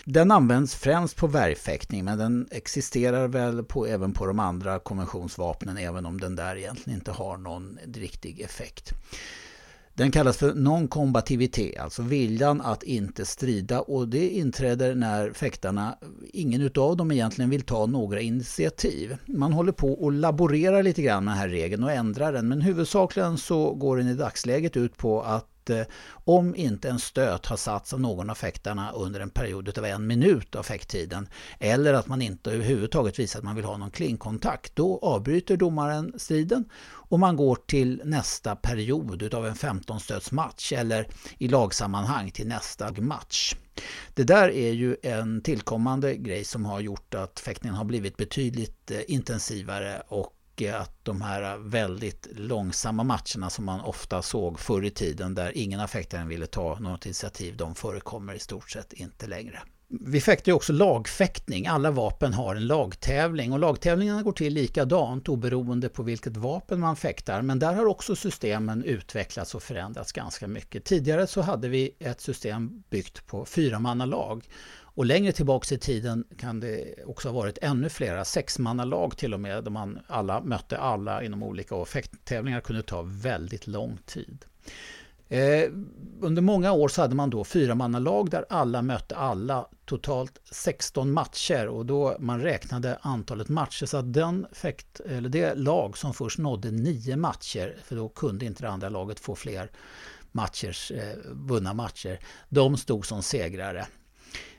Den 0.04 0.30
används 0.30 0.74
främst 0.74 1.16
på 1.16 1.26
värjfäktning 1.26 2.04
men 2.04 2.18
den 2.18 2.48
existerar 2.50 3.28
väl 3.28 3.64
på, 3.64 3.86
även 3.86 4.12
på 4.12 4.26
de 4.26 4.38
andra 4.38 4.78
konventionsvapnen 4.78 5.76
även 5.76 6.06
om 6.06 6.20
den 6.20 6.36
där 6.36 6.56
egentligen 6.56 6.98
inte 6.98 7.12
har 7.12 7.36
någon 7.36 7.78
riktig 7.94 8.40
effekt. 8.40 8.92
Den 9.96 10.10
kallas 10.10 10.36
för 10.36 10.54
non-kombativitet, 10.54 11.80
alltså 11.80 12.02
viljan 12.02 12.60
att 12.60 12.82
inte 12.82 13.24
strida 13.26 13.80
och 13.80 14.08
det 14.08 14.28
inträder 14.28 14.94
när 14.94 15.30
fäktarna, 15.30 15.98
ingen 16.32 16.70
av 16.76 16.96
dem 16.96 17.12
egentligen 17.12 17.50
vill 17.50 17.62
ta 17.62 17.86
några 17.86 18.20
initiativ. 18.20 19.16
Man 19.26 19.52
håller 19.52 19.72
på 19.72 19.92
och 19.92 20.12
laborerar 20.12 20.82
lite 20.82 21.02
grann 21.02 21.24
med 21.24 21.32
den 21.32 21.38
här 21.38 21.48
regeln 21.48 21.84
och 21.84 21.92
ändrar 21.92 22.32
den 22.32 22.48
men 22.48 22.60
huvudsakligen 22.60 23.38
så 23.38 23.74
går 23.74 23.96
den 23.96 24.08
i 24.08 24.14
dagsläget 24.14 24.76
ut 24.76 24.96
på 24.96 25.22
att 25.22 25.55
att 25.66 25.70
eh, 25.70 25.94
om 26.24 26.54
inte 26.54 26.88
en 26.88 26.98
stöt 26.98 27.46
har 27.46 27.56
satts 27.56 27.92
av 27.92 28.00
någon 28.00 28.30
av 28.30 28.34
fäktarna 28.34 28.92
under 28.92 29.20
en 29.20 29.30
period 29.30 29.78
av 29.78 29.84
en 29.84 30.06
minut 30.06 30.54
av 30.54 30.62
fäkttiden 30.62 31.28
eller 31.58 31.94
att 31.94 32.06
man 32.06 32.22
inte 32.22 32.50
överhuvudtaget 32.50 33.18
visar 33.18 33.38
att 33.38 33.44
man 33.44 33.56
vill 33.56 33.64
ha 33.64 33.76
någon 33.76 33.90
klingkontakt, 33.90 34.76
då 34.76 34.98
avbryter 35.02 35.56
domaren 35.56 36.12
striden 36.16 36.64
och 37.08 37.18
man 37.18 37.36
går 37.36 37.58
till 37.66 38.02
nästa 38.04 38.56
period 38.56 39.34
av 39.34 39.46
en 39.46 39.54
15-stötsmatch 39.54 40.72
eller 40.72 41.08
i 41.38 41.48
lagsammanhang 41.48 42.30
till 42.30 42.48
nästa 42.48 42.92
match. 42.92 43.54
Det 44.14 44.24
där 44.24 44.48
är 44.48 44.72
ju 44.72 44.96
en 45.02 45.42
tillkommande 45.42 46.14
grej 46.16 46.44
som 46.44 46.64
har 46.64 46.80
gjort 46.80 47.14
att 47.14 47.40
fäktningen 47.40 47.76
har 47.76 47.84
blivit 47.84 48.16
betydligt 48.16 48.90
eh, 48.90 49.00
intensivare 49.08 50.02
och 50.08 50.35
att 50.62 51.04
de 51.04 51.22
här 51.22 51.58
väldigt 51.58 52.28
långsamma 52.32 53.04
matcherna 53.04 53.50
som 53.50 53.64
man 53.64 53.80
ofta 53.80 54.22
såg 54.22 54.60
förr 54.60 54.84
i 54.84 54.90
tiden 54.90 55.34
där 55.34 55.52
ingen 55.58 55.80
av 55.80 55.86
fäktarna 55.86 56.24
ville 56.24 56.46
ta 56.46 56.78
något 56.78 57.06
initiativ, 57.06 57.56
de 57.56 57.74
förekommer 57.74 58.34
i 58.34 58.38
stort 58.38 58.70
sett 58.70 58.92
inte 58.92 59.26
längre. 59.26 59.62
Vi 59.88 60.20
fäktar 60.20 60.52
ju 60.52 60.56
också 60.56 60.72
lagfäktning. 60.72 61.66
Alla 61.66 61.90
vapen 61.90 62.34
har 62.34 62.56
en 62.56 62.66
lagtävling 62.66 63.52
och 63.52 63.58
lagtävlingarna 63.58 64.22
går 64.22 64.32
till 64.32 64.54
likadant 64.54 65.28
oberoende 65.28 65.88
på 65.88 66.02
vilket 66.02 66.36
vapen 66.36 66.80
man 66.80 66.96
fäktar. 66.96 67.42
Men 67.42 67.58
där 67.58 67.74
har 67.74 67.86
också 67.86 68.16
systemen 68.16 68.84
utvecklats 68.84 69.54
och 69.54 69.62
förändrats 69.62 70.12
ganska 70.12 70.48
mycket. 70.48 70.84
Tidigare 70.84 71.26
så 71.26 71.40
hade 71.40 71.68
vi 71.68 71.96
ett 71.98 72.20
system 72.20 72.82
byggt 72.90 73.26
på 73.26 73.44
fyramannalag 73.44 74.48
och 74.96 75.06
längre 75.06 75.32
tillbaka 75.32 75.74
i 75.74 75.78
tiden 75.78 76.24
kan 76.38 76.60
det 76.60 76.94
också 77.06 77.28
ha 77.28 77.34
varit 77.40 77.58
ännu 77.62 77.88
flera, 77.88 78.24
sexmannalag 78.24 79.16
till 79.16 79.34
och 79.34 79.40
med, 79.40 79.64
där 79.64 79.70
man 79.70 79.98
alla 80.06 80.40
mötte 80.40 80.78
alla 80.78 81.22
inom 81.22 81.42
olika 81.42 81.74
och 81.74 81.88
fäkttävlingar 81.88 82.60
kunde 82.60 82.82
ta 82.82 83.02
väldigt 83.02 83.66
lång 83.66 83.98
tid. 84.06 84.44
Eh, 85.28 85.70
under 86.20 86.42
många 86.42 86.72
år 86.72 86.88
så 86.88 87.02
hade 87.02 87.14
man 87.14 87.30
då 87.30 87.44
fyramannalag 87.44 88.30
där 88.30 88.44
alla 88.48 88.82
mötte 88.82 89.16
alla, 89.16 89.68
totalt 89.84 90.40
16 90.50 91.12
matcher 91.12 91.66
och 91.66 91.86
då 91.86 92.16
man 92.18 92.40
räknade 92.40 92.98
antalet 93.02 93.48
matcher 93.48 93.86
så 93.86 93.96
att 93.96 94.12
den 94.12 94.46
fäkt, 94.52 95.00
eller 95.00 95.28
det 95.28 95.54
lag 95.54 95.98
som 95.98 96.14
först 96.14 96.38
nådde 96.38 96.70
nio 96.70 97.16
matcher, 97.16 97.76
för 97.84 97.96
då 97.96 98.08
kunde 98.08 98.46
inte 98.46 98.62
det 98.62 98.70
andra 98.70 98.88
laget 98.88 99.20
få 99.20 99.34
fler 99.34 99.70
matchers, 100.32 100.90
eh, 100.90 101.16
vunna 101.24 101.74
matcher, 101.74 102.18
de 102.48 102.76
stod 102.76 103.06
som 103.06 103.22
segrare. 103.22 103.86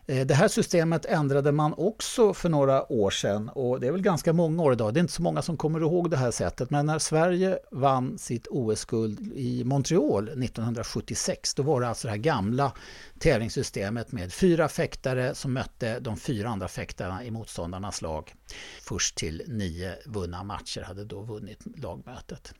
Eh, 0.10 0.26
det 0.26 0.34
här 0.34 0.48
systemet 0.48 1.06
ändrade 1.06 1.52
man 1.52 1.74
också 1.78 2.34
för 2.34 2.50
några 2.50 2.92
år 2.92 3.10
sedan 3.10 3.50
och 3.50 3.80
det 3.80 3.88
är 3.88 3.92
väl 3.92 4.02
ganska 4.02 4.34
många 4.34 4.64
år 4.64 4.74
idag. 4.74 4.94
Det 4.94 5.00
är 5.00 5.02
inte 5.02 5.14
så 5.14 5.22
många 5.22 5.42
som 5.42 5.58
kommer 5.58 5.80
ihåg 5.80 6.10
det 6.10 6.18
här 6.18 6.32
sättet 6.32 6.70
men 6.70 6.86
när 6.86 7.00
Sverige 7.00 7.60
vann 7.72 8.18
sitt 8.18 8.48
OS-guld 8.48 9.34
i 9.36 9.64
Montreal 9.64 10.24
1976 10.24 11.54
då 11.54 11.64
var 11.64 11.82
det 11.82 11.88
alltså 11.88 12.08
det 12.08 12.12
här 12.12 12.18
gamla 12.18 12.72
tävlingssystemet 13.20 14.12
med 14.12 14.34
fyra 14.34 14.68
fäktare 14.70 15.36
som 15.36 15.54
mötte 15.54 16.00
de 16.00 16.18
fyra 16.18 16.50
andra 16.50 16.68
fäktarna 16.68 17.24
i 17.24 17.32
motståndarnas 17.32 18.02
lag. 18.02 18.34
Först 18.82 19.16
till 19.16 19.44
nio 19.48 19.96
vunna 20.06 20.44
matcher 20.44 20.82
hade 20.82 21.06
då 21.06 21.22
vunnit 21.22 21.64
lagmötet. 21.78 22.54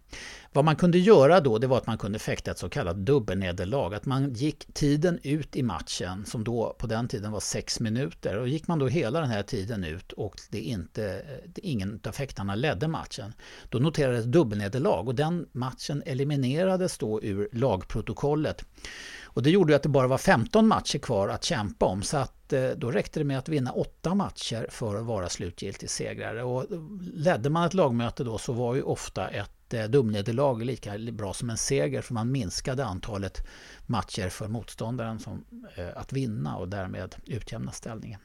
Vad 0.54 0.66
man 0.66 0.76
kunde 0.76 0.98
göra 0.98 1.40
då 1.40 1.58
det 1.58 1.68
var 1.68 1.78
att 1.78 1.88
man 1.88 1.98
kunde 1.98 2.20
fäkta 2.20 2.52
ett 2.52 2.58
så 2.58 2.70
kallat 2.70 2.98
dubbelnederlag. 2.98 3.94
Att 3.94 4.06
man 4.06 4.34
gick 4.34 4.74
tiden 4.74 5.20
ut 5.24 5.56
i 5.56 5.64
matchen 5.64 6.26
som 6.26 6.44
då 6.44 6.76
på 6.80 6.88
den 6.88 7.08
tiden 7.08 7.32
var 7.32 7.40
sex 7.40 7.80
minuter. 7.80 8.38
Och 8.38 8.48
gick 8.48 8.68
man 8.68 8.80
då 8.80 8.88
hela 8.88 9.22
den 9.22 9.30
här 9.30 9.44
tiden 9.44 9.84
ut 9.84 10.12
och 10.12 10.36
det 10.50 10.60
inte, 10.60 11.26
ingen 11.56 12.00
av 12.08 12.12
fäktarna 12.12 12.56
ledde 12.56 12.88
matchen. 12.88 13.34
Då 13.70 13.80
noterades 13.80 14.26
dubbelnederlag 14.26 15.08
och 15.08 15.16
den 15.16 15.48
matchen 15.52 16.04
eliminerades 16.06 16.98
då 16.98 17.22
ur 17.24 17.50
lagprotokollet. 17.52 18.66
Och 19.38 19.44
det 19.44 19.50
gjorde 19.50 19.76
att 19.76 19.84
det 19.84 19.90
bara 19.90 20.08
var 20.08 20.18
15 20.18 20.68
matcher 20.68 21.00
kvar 21.00 21.30
att 21.30 21.44
kämpa 21.44 21.86
om 21.86 22.02
så 22.02 22.18
att 22.18 22.54
eh, 22.54 22.70
då 22.70 22.92
räckte 22.92 23.20
det 23.20 23.24
med 23.24 23.38
att 23.38 23.50
vinna 23.50 23.72
åtta 23.72 24.16
matcher 24.16 24.68
för 24.70 24.96
att 24.96 25.06
vara 25.06 25.30
slutgiltig 25.30 25.90
segrare. 25.90 26.44
Och 26.44 26.66
ledde 27.14 27.50
man 27.50 27.66
ett 27.66 27.74
lagmöte 27.74 28.24
då 28.24 28.38
så 28.38 28.54
var 28.54 28.76
ju 28.76 28.82
ofta 28.82 29.28
ett 29.28 29.74
eh, 29.74 29.84
dumnederlag 29.84 30.66
lika 30.66 30.98
bra 30.98 31.34
som 31.34 31.50
en 31.50 31.58
seger 31.58 32.02
för 32.02 32.14
man 32.14 32.32
minskade 32.32 32.86
antalet 32.86 33.48
matcher 33.86 34.30
för 34.30 34.48
motståndaren 34.48 35.20
som, 35.20 35.46
eh, 35.76 35.88
att 35.96 36.14
vinna 36.14 36.58
och 36.58 36.70
därmed 36.70 37.16
utjämna 37.26 37.72
ställningen. 37.72 38.20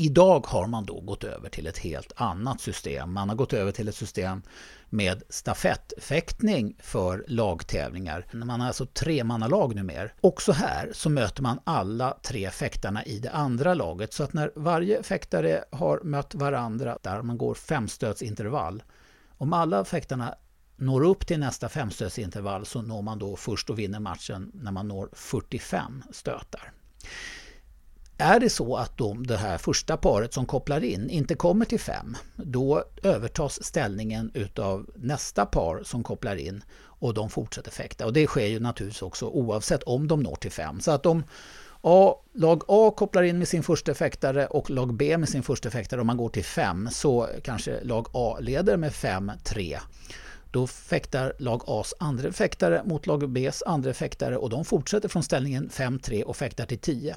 Idag 0.00 0.46
har 0.46 0.66
man 0.66 0.84
då 0.84 1.00
gått 1.00 1.24
över 1.24 1.48
till 1.48 1.66
ett 1.66 1.78
helt 1.78 2.12
annat 2.16 2.60
system. 2.60 3.12
Man 3.12 3.28
har 3.28 3.36
gått 3.36 3.52
över 3.52 3.72
till 3.72 3.88
ett 3.88 3.94
system 3.94 4.42
med 4.90 5.22
stafettfäktning 5.28 6.76
för 6.78 7.24
lagtävlingar. 7.28 8.26
Man 8.32 8.60
har 8.60 8.66
alltså 8.66 8.86
tremannalag 8.86 9.74
numera. 9.74 10.08
Också 10.20 10.52
här 10.52 10.90
så 10.92 11.10
möter 11.10 11.42
man 11.42 11.60
alla 11.64 12.18
tre 12.22 12.50
fäktarna 12.50 13.04
i 13.04 13.18
det 13.18 13.30
andra 13.30 13.74
laget. 13.74 14.12
Så 14.12 14.22
att 14.22 14.32
när 14.32 14.52
varje 14.54 15.02
fäktare 15.02 15.64
har 15.70 16.00
mött 16.04 16.34
varandra, 16.34 16.98
där 17.02 17.22
man 17.22 17.38
går 17.38 17.54
femstötsintervall. 17.54 18.82
Om 19.28 19.52
alla 19.52 19.84
fäktarna 19.84 20.34
når 20.76 21.04
upp 21.04 21.26
till 21.26 21.40
nästa 21.40 21.68
femstötsintervall 21.68 22.66
så 22.66 22.82
når 22.82 23.02
man 23.02 23.18
då 23.18 23.36
först 23.36 23.70
och 23.70 23.78
vinner 23.78 24.00
matchen 24.00 24.50
när 24.54 24.72
man 24.72 24.88
når 24.88 25.08
45 25.12 26.02
stötar. 26.12 26.72
Är 28.20 28.40
det 28.40 28.50
så 28.50 28.76
att 28.76 28.98
de, 28.98 29.26
det 29.26 29.36
här 29.36 29.58
första 29.58 29.96
paret 29.96 30.34
som 30.34 30.46
kopplar 30.46 30.84
in 30.84 31.10
inte 31.10 31.34
kommer 31.34 31.64
till 31.64 31.80
fem, 31.80 32.16
då 32.36 32.84
övertas 33.02 33.64
ställningen 33.64 34.30
utav 34.34 34.86
nästa 34.94 35.46
par 35.46 35.82
som 35.84 36.02
kopplar 36.02 36.36
in 36.36 36.64
och 36.82 37.14
de 37.14 37.30
fortsätter 37.30 37.70
fäkta. 37.70 38.06
Och 38.06 38.12
det 38.12 38.26
sker 38.26 38.46
ju 38.46 38.60
naturligtvis 38.60 39.02
också 39.02 39.26
oavsett 39.26 39.82
om 39.82 40.08
de 40.08 40.22
når 40.22 40.34
till 40.34 40.50
fem. 40.50 40.80
Så 40.80 40.90
att 40.90 41.06
om 41.06 41.24
A, 41.80 42.14
lag 42.32 42.62
A 42.68 42.94
kopplar 42.96 43.22
in 43.22 43.38
med 43.38 43.48
sin 43.48 43.62
första 43.62 43.94
fäktare 43.94 44.46
och 44.46 44.70
lag 44.70 44.94
B 44.94 45.18
med 45.18 45.28
sin 45.28 45.42
första 45.42 45.70
fäktare 45.70 46.00
och 46.00 46.06
man 46.06 46.16
går 46.16 46.28
till 46.28 46.44
fem 46.44 46.88
så 46.92 47.28
kanske 47.42 47.84
lag 47.84 48.06
A 48.12 48.36
leder 48.40 48.76
med 48.76 48.92
5-3. 48.92 49.78
Då 50.50 50.66
fäktar 50.66 51.32
lag 51.38 51.62
A's 51.66 51.92
andra 51.98 52.32
fäktare 52.32 52.82
mot 52.84 53.06
lag 53.06 53.24
B's 53.24 53.62
andra 53.66 53.94
fäktare 53.94 54.36
och 54.36 54.50
de 54.50 54.64
fortsätter 54.64 55.08
från 55.08 55.22
ställningen 55.22 55.70
5-3 55.70 56.22
och 56.22 56.36
fäktar 56.36 56.66
till 56.66 56.78
10. 56.78 57.16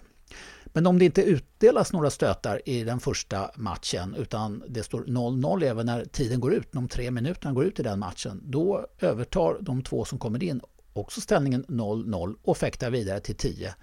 Men 0.73 0.87
om 0.87 0.99
det 0.99 1.05
inte 1.05 1.23
utdelas 1.23 1.93
några 1.93 2.09
stötar 2.09 2.61
i 2.65 2.83
den 2.83 2.99
första 2.99 3.51
matchen 3.55 4.15
utan 4.15 4.63
det 4.67 4.83
står 4.83 5.03
0-0 5.03 5.63
även 5.63 5.85
när 5.85 6.05
tiden 6.05 6.39
går 6.39 6.53
ut, 6.53 6.71
de 6.71 6.87
tre 6.87 7.11
minuterna 7.11 7.53
går 7.53 7.65
ut 7.65 7.79
i 7.79 7.83
den 7.83 7.99
matchen, 7.99 8.41
då 8.43 8.87
övertar 8.99 9.57
de 9.61 9.83
två 9.83 10.05
som 10.05 10.19
kommer 10.19 10.43
in 10.43 10.61
också 10.93 11.21
ställningen 11.21 11.65
0-0 11.65 12.35
och 12.43 12.57
fäktar 12.57 12.89
vidare 12.89 13.19
till 13.19 13.35
10. 13.35 13.75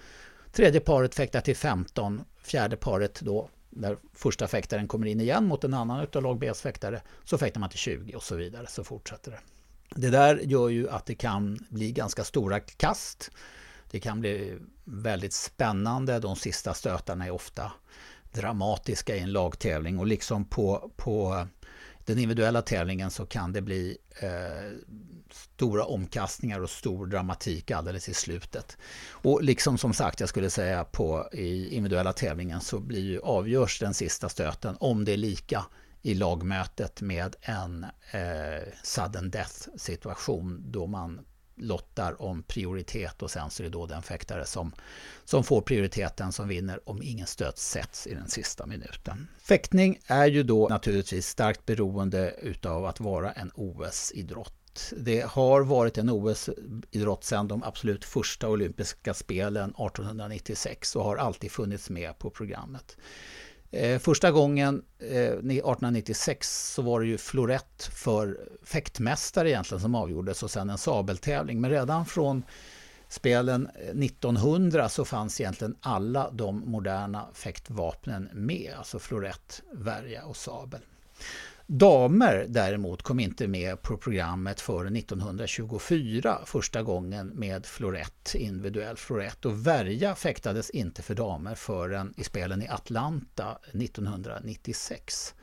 Tredje 0.52 0.80
paret 0.80 1.14
fäktar 1.14 1.40
till 1.40 1.56
15, 1.56 2.22
fjärde 2.42 2.76
paret 2.76 3.20
då 3.20 3.48
när 3.70 3.96
första 4.14 4.46
fäktaren 4.46 4.88
kommer 4.88 5.06
in 5.06 5.20
igen 5.20 5.44
mot 5.44 5.64
en 5.64 5.74
annan 5.74 6.06
av 6.14 6.22
lag 6.22 6.42
B's 6.44 6.62
fäktare 6.62 7.02
så 7.24 7.38
fäktar 7.38 7.60
man 7.60 7.70
till 7.70 7.78
20 7.78 8.14
och 8.14 8.22
så 8.22 8.36
vidare 8.36 8.66
så 8.66 8.84
fortsätter 8.84 9.30
det. 9.30 9.40
Det 9.94 10.10
där 10.10 10.36
gör 10.36 10.68
ju 10.68 10.88
att 10.88 11.06
det 11.06 11.14
kan 11.14 11.58
bli 11.68 11.92
ganska 11.92 12.24
stora 12.24 12.60
kast 12.60 13.30
det 13.90 14.00
kan 14.00 14.20
bli 14.20 14.58
väldigt 14.84 15.32
spännande. 15.32 16.18
De 16.18 16.36
sista 16.36 16.74
stötarna 16.74 17.26
är 17.26 17.30
ofta 17.30 17.72
dramatiska 18.32 19.16
i 19.16 19.20
en 19.20 19.32
lagtävling 19.32 19.98
och 19.98 20.06
liksom 20.06 20.44
på, 20.44 20.92
på 20.96 21.46
den 22.04 22.18
individuella 22.18 22.62
tävlingen 22.62 23.10
så 23.10 23.26
kan 23.26 23.52
det 23.52 23.62
bli 23.62 23.98
eh, 24.20 24.78
stora 25.30 25.84
omkastningar 25.84 26.60
och 26.60 26.70
stor 26.70 27.06
dramatik 27.06 27.70
alldeles 27.70 28.08
i 28.08 28.14
slutet. 28.14 28.76
Och 29.10 29.42
liksom 29.42 29.78
som 29.78 29.92
sagt, 29.92 30.20
jag 30.20 30.28
skulle 30.28 30.50
säga 30.50 30.84
på 30.84 31.28
i 31.32 31.74
individuella 31.76 32.12
tävlingen 32.12 32.60
så 32.60 32.78
blir 32.78 33.00
ju, 33.00 33.20
avgörs 33.20 33.78
den 33.78 33.94
sista 33.94 34.28
stöten 34.28 34.76
om 34.80 35.04
det 35.04 35.12
är 35.12 35.16
lika 35.16 35.64
i 36.02 36.14
lagmötet 36.14 37.00
med 37.00 37.36
en 37.40 37.84
eh, 38.10 38.68
sudden 38.82 39.30
death 39.30 39.68
situation 39.76 40.64
då 40.66 40.86
man 40.86 41.20
lottar 41.60 42.22
om 42.22 42.42
prioritet 42.42 43.22
och 43.22 43.30
sen 43.30 43.50
så 43.50 43.62
är 43.62 43.64
det 43.64 43.70
då 43.70 43.86
den 43.86 44.02
fäktare 44.02 44.46
som, 44.46 44.72
som 45.24 45.44
får 45.44 45.60
prioriteten 45.60 46.32
som 46.32 46.48
vinner 46.48 46.88
om 46.88 47.02
ingen 47.02 47.26
stöt 47.26 47.58
sätts 47.58 48.06
i 48.06 48.14
den 48.14 48.28
sista 48.28 48.66
minuten. 48.66 49.28
Fäktning 49.42 49.98
är 50.06 50.26
ju 50.26 50.42
då 50.42 50.68
naturligtvis 50.68 51.26
starkt 51.26 51.66
beroende 51.66 52.34
utav 52.42 52.84
att 52.86 53.00
vara 53.00 53.32
en 53.32 53.50
OS-idrott. 53.54 54.92
Det 54.96 55.20
har 55.20 55.60
varit 55.60 55.98
en 55.98 56.10
OS-idrott 56.10 57.24
sedan 57.24 57.48
de 57.48 57.62
absolut 57.62 58.04
första 58.04 58.48
olympiska 58.48 59.14
spelen 59.14 59.70
1896 59.70 60.96
och 60.96 61.04
har 61.04 61.16
alltid 61.16 61.52
funnits 61.52 61.90
med 61.90 62.18
på 62.18 62.30
programmet. 62.30 62.96
Eh, 63.72 63.98
första 63.98 64.30
gången, 64.30 64.82
eh, 64.98 65.08
1896, 65.08 66.72
så 66.74 66.82
var 66.82 67.00
det 67.00 67.06
ju 67.06 67.18
florett 67.18 67.90
för 67.92 68.38
fäktmästare 68.62 69.50
egentligen 69.50 69.80
som 69.80 69.94
avgjordes 69.94 70.42
och 70.42 70.50
sen 70.50 70.70
en 70.70 70.78
sabeltävling. 70.78 71.60
Men 71.60 71.70
redan 71.70 72.06
från 72.06 72.42
spelen 73.08 73.68
eh, 73.74 73.88
1900 73.88 74.88
så 74.88 75.04
fanns 75.04 75.40
egentligen 75.40 75.76
alla 75.80 76.30
de 76.30 76.62
moderna 76.66 77.26
fäktvapnen 77.32 78.28
med, 78.32 78.74
alltså 78.78 78.98
florett, 78.98 79.62
värja 79.72 80.24
och 80.24 80.36
sabel. 80.36 80.80
Damer 81.72 82.46
däremot 82.48 83.02
kom 83.02 83.20
inte 83.20 83.48
med 83.48 83.82
på 83.82 83.96
programmet 83.96 84.60
förrän 84.60 84.96
1924 84.96 86.38
första 86.46 86.82
gången 86.82 87.26
med 87.26 87.66
florett, 87.66 88.34
individuell 88.34 88.96
florett 88.96 89.44
och 89.44 89.66
värja 89.66 90.14
fäktades 90.14 90.70
inte 90.70 91.02
för 91.02 91.14
damer 91.14 91.54
förrän 91.54 92.14
i 92.16 92.24
spelen 92.24 92.62
i 92.62 92.68
Atlanta 92.68 93.58
1996. 93.72 95.34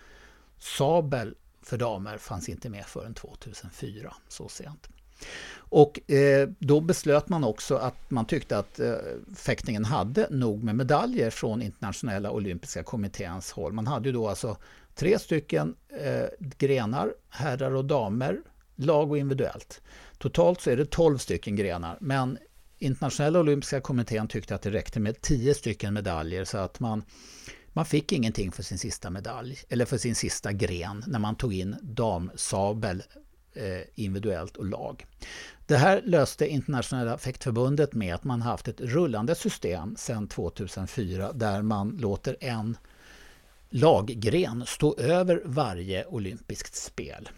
Sabel 0.60 1.36
för 1.62 1.78
damer 1.78 2.18
fanns 2.18 2.50
inte 2.50 2.70
med 2.70 2.86
förrän 2.86 3.14
2004, 3.14 4.14
så 4.28 4.50
sent. 4.50 4.90
Och 5.56 6.12
eh, 6.12 6.50
då 6.60 6.82
beslöt 6.82 7.30
man 7.30 7.44
också 7.44 7.76
att 7.76 8.12
man 8.12 8.26
tyckte 8.26 8.58
att 8.58 8.80
eh, 8.80 8.94
fäktningen 9.36 9.86
hade 9.86 10.28
nog 10.30 10.64
med 10.64 10.76
medaljer 10.76 11.30
från 11.30 11.62
internationella 11.62 12.32
olympiska 12.32 12.84
kommitténs 12.84 13.52
håll. 13.52 13.74
Man 13.74 13.88
hade 13.88 14.10
ju 14.10 14.14
då 14.14 14.28
alltså 14.28 14.58
tre 14.98 15.20
stycken 15.20 15.76
eh, 16.02 16.26
grenar, 16.58 17.14
herrar 17.30 17.76
och 17.76 17.86
damer, 17.86 18.42
lag 18.76 19.12
och 19.12 19.18
individuellt. 19.18 19.82
Totalt 20.18 20.62
så 20.62 20.70
är 20.70 20.78
det 20.78 20.86
12 20.86 21.18
stycken 21.18 21.56
grenar, 21.56 21.98
men 22.02 22.38
internationella 22.80 23.40
olympiska 23.40 23.82
kommittén 23.82 24.28
tyckte 24.28 24.56
att 24.56 24.62
det 24.62 24.72
räckte 24.72 25.00
med 25.00 25.22
10 25.22 25.54
stycken 25.54 25.94
medaljer 25.94 26.46
så 26.46 26.58
att 26.58 26.80
man 26.80 27.04
man 27.78 27.86
fick 27.86 28.12
ingenting 28.12 28.52
för 28.52 28.64
sin 28.64 28.78
sista 28.78 29.10
medalj, 29.10 29.60
eller 29.70 29.86
för 29.86 29.98
sin 29.98 30.16
sista 30.16 30.52
gren, 30.52 31.04
när 31.08 31.20
man 31.20 31.36
tog 31.36 31.54
in 31.54 31.76
damsabel 31.82 33.04
eh, 33.54 33.82
individuellt 33.96 34.58
och 34.58 34.66
lag. 34.66 35.06
Det 35.66 35.78
här 35.78 36.02
löste 36.06 36.48
Internationella 36.48 37.18
fäktförbundet 37.18 37.94
med 37.94 38.16
att 38.16 38.24
man 38.24 38.42
haft 38.42 38.68
ett 38.68 38.82
rullande 38.82 39.36
system 39.36 39.96
sedan 39.96 40.28
2004 40.28 41.34
där 41.34 41.62
man 41.62 41.90
låter 41.90 42.38
en 42.40 42.78
laggren 43.70 44.64
stå 44.68 44.96
över 44.98 45.42
varje 45.46 46.06
olympiskt 46.06 46.76
spel. 46.76 47.30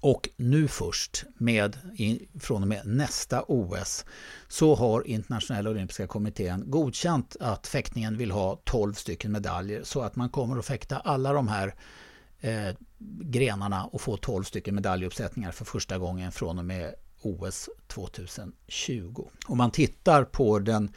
Och 0.00 0.28
nu 0.36 0.68
först, 0.68 1.24
med, 1.38 1.76
från 2.40 2.62
och 2.62 2.68
med 2.68 2.86
nästa 2.86 3.42
OS, 3.42 4.04
så 4.48 4.74
har 4.74 5.06
Internationella 5.06 5.70
olympiska 5.70 6.06
kommittén 6.06 6.64
godkänt 6.66 7.36
att 7.40 7.66
fäktningen 7.66 8.18
vill 8.18 8.30
ha 8.30 8.60
12 8.64 8.94
stycken 8.94 9.32
medaljer 9.32 9.82
så 9.82 10.00
att 10.00 10.16
man 10.16 10.28
kommer 10.28 10.58
att 10.58 10.66
fäkta 10.66 10.98
alla 10.98 11.32
de 11.32 11.48
här 11.48 11.74
eh, 12.40 12.74
grenarna 13.20 13.84
och 13.84 14.00
få 14.00 14.16
12 14.16 14.44
stycken 14.44 14.74
medaljuppsättningar 14.74 15.52
för 15.52 15.64
första 15.64 15.98
gången 15.98 16.32
från 16.32 16.58
och 16.58 16.64
med 16.64 16.94
OS 17.22 17.68
2020. 17.86 19.28
Om 19.46 19.58
man 19.58 19.70
tittar 19.70 20.24
på 20.24 20.58
den 20.58 20.90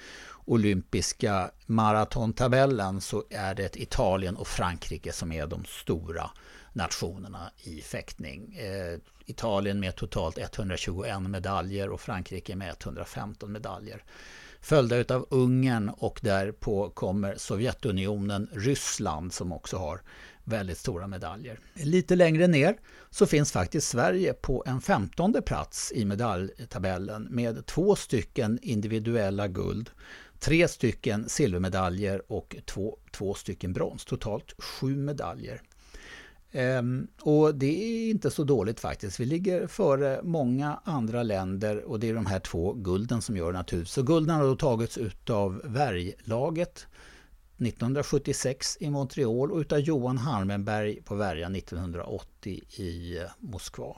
olympiska 0.47 1.51
maratontabellen 1.65 3.01
så 3.01 3.23
är 3.29 3.55
det 3.55 3.77
Italien 3.77 4.35
och 4.35 4.47
Frankrike 4.47 5.11
som 5.11 5.31
är 5.31 5.47
de 5.47 5.65
stora 5.65 6.29
nationerna 6.73 7.51
i 7.63 7.81
fäktning. 7.81 8.55
Eh, 8.55 8.99
Italien 9.25 9.79
med 9.79 9.95
totalt 9.95 10.37
121 10.37 11.21
medaljer 11.21 11.89
och 11.89 12.01
Frankrike 12.01 12.55
med 12.55 12.75
115 12.83 13.51
medaljer. 13.51 14.03
Följda 14.61 15.15
av 15.15 15.27
Ungern 15.29 15.89
och 15.89 16.19
därpå 16.23 16.89
kommer 16.89 17.35
Sovjetunionen, 17.35 18.49
Ryssland 18.51 19.33
som 19.33 19.51
också 19.51 19.77
har 19.77 20.01
väldigt 20.43 20.77
stora 20.77 21.07
medaljer. 21.07 21.59
Lite 21.73 22.15
längre 22.15 22.47
ner 22.47 22.77
så 23.09 23.25
finns 23.25 23.51
faktiskt 23.51 23.87
Sverige 23.87 24.33
på 24.33 24.63
en 24.67 24.81
femtonde 24.81 25.41
plats 25.41 25.91
i 25.95 26.05
medaljtabellen 26.05 27.27
med 27.31 27.65
två 27.65 27.95
stycken 27.95 28.59
individuella 28.61 29.47
guld, 29.47 29.89
tre 30.39 30.67
stycken 30.67 31.29
silvermedaljer 31.29 32.31
och 32.31 32.55
två, 32.65 32.97
två 33.11 33.33
stycken 33.33 33.73
brons. 33.73 34.05
Totalt 34.05 34.55
sju 34.57 34.95
medaljer. 34.95 35.61
Ehm, 36.51 37.07
och 37.21 37.55
det 37.55 37.83
är 37.83 38.09
inte 38.09 38.31
så 38.31 38.43
dåligt 38.43 38.79
faktiskt. 38.79 39.19
Vi 39.19 39.25
ligger 39.25 39.67
före 39.67 40.19
många 40.23 40.79
andra 40.83 41.23
länder 41.23 41.83
och 41.83 41.99
det 41.99 42.09
är 42.09 42.13
de 42.13 42.25
här 42.25 42.39
två 42.39 42.73
gulden 42.73 43.21
som 43.21 43.37
gör 43.37 43.51
naturligtvis. 43.51 43.93
Så 43.93 44.03
gulden 44.03 44.35
har 44.35 44.43
då 44.43 44.55
tagits 44.55 44.97
utav 44.97 45.61
Värjlaget 45.63 46.87
1976 47.57 48.77
i 48.79 48.89
Montreal 48.89 49.51
och 49.51 49.59
utav 49.59 49.79
Johan 49.79 50.17
Harmenberg 50.17 51.01
på 51.01 51.15
Värja 51.15 51.47
1980 51.47 52.61
i 52.77 53.17
eh, 53.17 53.23
Moskva. 53.39 53.95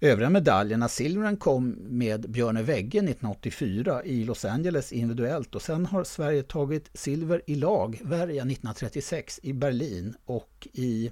Övriga 0.00 0.30
medaljerna, 0.30 0.88
silvren 0.88 1.36
kom 1.36 1.70
med 1.80 2.30
Björne 2.30 2.62
Wegge 2.62 2.98
1984 2.98 4.04
i 4.04 4.24
Los 4.24 4.44
Angeles 4.44 4.92
individuellt 4.92 5.54
och 5.54 5.62
sen 5.62 5.86
har 5.86 6.04
Sverige 6.04 6.42
tagit 6.42 6.90
silver 6.94 7.42
i 7.46 7.54
lag, 7.54 8.00
Värja 8.04 8.42
1936 8.42 9.40
i 9.42 9.52
Berlin 9.52 10.14
och 10.24 10.68
i, 10.72 11.10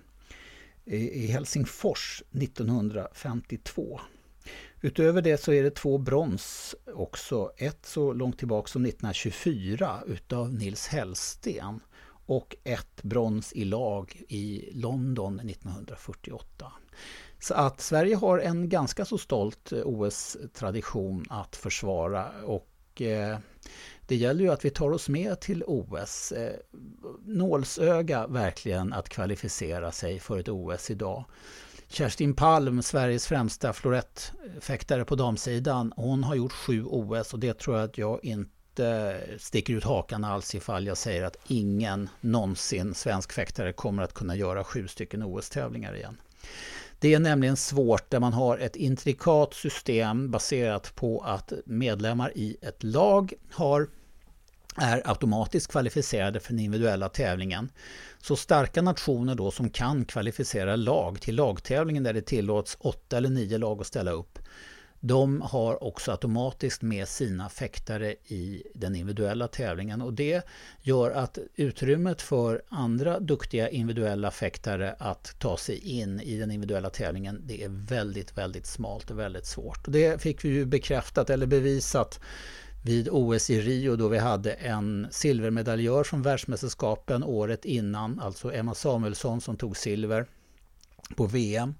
i 0.84 1.26
Helsingfors 1.26 2.22
1952. 2.30 4.00
Utöver 4.80 5.22
det 5.22 5.40
så 5.40 5.52
är 5.52 5.62
det 5.62 5.74
två 5.74 5.98
brons 5.98 6.74
också. 6.94 7.50
Ett 7.56 7.86
så 7.86 8.12
långt 8.12 8.38
tillbaka 8.38 8.68
som 8.68 8.84
1924 8.84 10.02
utav 10.06 10.54
Nils 10.54 10.86
Hellsten 10.86 11.80
och 12.26 12.56
ett 12.64 13.02
brons 13.02 13.52
i 13.52 13.64
lag 13.64 14.22
i 14.28 14.70
London 14.72 15.40
1948. 15.40 16.72
Så 17.44 17.54
att 17.54 17.80
Sverige 17.80 18.16
har 18.16 18.38
en 18.38 18.68
ganska 18.68 19.04
så 19.04 19.18
stolt 19.18 19.72
eh, 19.72 19.80
OS-tradition 19.84 21.24
att 21.30 21.56
försvara 21.56 22.30
och 22.44 23.02
eh, 23.02 23.38
det 24.06 24.16
gäller 24.16 24.44
ju 24.44 24.50
att 24.50 24.64
vi 24.64 24.70
tar 24.70 24.90
oss 24.90 25.08
med 25.08 25.40
till 25.40 25.64
OS. 25.66 26.32
Eh, 26.32 26.52
nålsöga 27.24 28.26
verkligen 28.26 28.92
att 28.92 29.08
kvalificera 29.08 29.92
sig 29.92 30.20
för 30.20 30.38
ett 30.38 30.48
OS 30.48 30.90
idag. 30.90 31.24
Kerstin 31.88 32.34
Palm, 32.34 32.82
Sveriges 32.82 33.26
främsta 33.26 33.72
florettfäktare 33.72 35.04
på 35.04 35.14
damsidan, 35.14 35.92
hon 35.96 36.24
har 36.24 36.34
gjort 36.34 36.52
sju 36.52 36.84
OS 36.84 37.32
och 37.32 37.38
det 37.38 37.58
tror 37.58 37.76
jag 37.76 37.84
att 37.84 37.98
jag 37.98 38.24
inte 38.24 39.20
sticker 39.38 39.74
ut 39.74 39.84
hakan 39.84 40.24
alls 40.24 40.54
ifall 40.54 40.86
jag 40.86 40.96
säger 40.96 41.22
att 41.22 41.36
ingen 41.46 42.08
någonsin 42.20 42.94
svensk 42.94 43.32
fäktare 43.32 43.72
kommer 43.72 44.02
att 44.02 44.14
kunna 44.14 44.36
göra 44.36 44.64
sju 44.64 44.88
stycken 44.88 45.22
OS-tävlingar 45.22 45.96
igen. 45.96 46.16
Det 47.04 47.14
är 47.14 47.18
nämligen 47.18 47.56
svårt 47.56 48.10
där 48.10 48.20
man 48.20 48.32
har 48.32 48.58
ett 48.58 48.76
intrikat 48.76 49.54
system 49.54 50.30
baserat 50.30 50.94
på 50.94 51.20
att 51.20 51.52
medlemmar 51.64 52.32
i 52.34 52.56
ett 52.62 52.82
lag 52.82 53.32
har 53.52 53.88
är 54.76 55.08
automatiskt 55.08 55.70
kvalificerade 55.70 56.40
för 56.40 56.52
den 56.52 56.58
individuella 56.58 57.08
tävlingen. 57.08 57.70
Så 58.18 58.36
starka 58.36 58.82
nationer 58.82 59.34
då 59.34 59.50
som 59.50 59.70
kan 59.70 60.04
kvalificera 60.04 60.76
lag 60.76 61.20
till 61.20 61.36
lagtävlingen 61.36 62.02
där 62.02 62.12
det 62.12 62.22
tillåts 62.22 62.76
åtta 62.80 63.16
eller 63.16 63.30
nio 63.30 63.58
lag 63.58 63.80
att 63.80 63.86
ställa 63.86 64.10
upp 64.10 64.38
de 65.06 65.40
har 65.40 65.84
också 65.84 66.10
automatiskt 66.10 66.82
med 66.82 67.08
sina 67.08 67.48
fäktare 67.48 68.14
i 68.26 68.62
den 68.74 68.94
individuella 68.94 69.48
tävlingen 69.48 70.02
och 70.02 70.12
det 70.12 70.46
gör 70.82 71.10
att 71.10 71.38
utrymmet 71.54 72.22
för 72.22 72.62
andra 72.68 73.20
duktiga 73.20 73.68
individuella 73.68 74.30
fäktare 74.30 74.96
att 74.98 75.34
ta 75.38 75.56
sig 75.56 75.78
in 75.78 76.20
i 76.20 76.38
den 76.38 76.50
individuella 76.50 76.90
tävlingen 76.90 77.42
det 77.46 77.64
är 77.64 77.68
väldigt, 77.68 78.38
väldigt 78.38 78.66
smalt 78.66 79.10
och 79.10 79.18
väldigt 79.18 79.46
svårt. 79.46 79.86
Och 79.86 79.92
det 79.92 80.22
fick 80.22 80.44
vi 80.44 80.48
ju 80.48 80.64
bekräftat 80.64 81.30
eller 81.30 81.46
bevisat 81.46 82.20
vid 82.84 83.08
OS 83.10 83.50
i 83.50 83.60
Rio 83.60 83.96
då 83.96 84.08
vi 84.08 84.18
hade 84.18 84.52
en 84.52 85.06
silvermedaljör 85.10 86.04
från 86.04 86.22
världsmästerskapen 86.22 87.24
året 87.24 87.64
innan, 87.64 88.20
alltså 88.20 88.52
Emma 88.52 88.74
Samuelsson 88.74 89.40
som 89.40 89.56
tog 89.56 89.76
silver 89.76 90.26
på 91.16 91.26
VM 91.26 91.74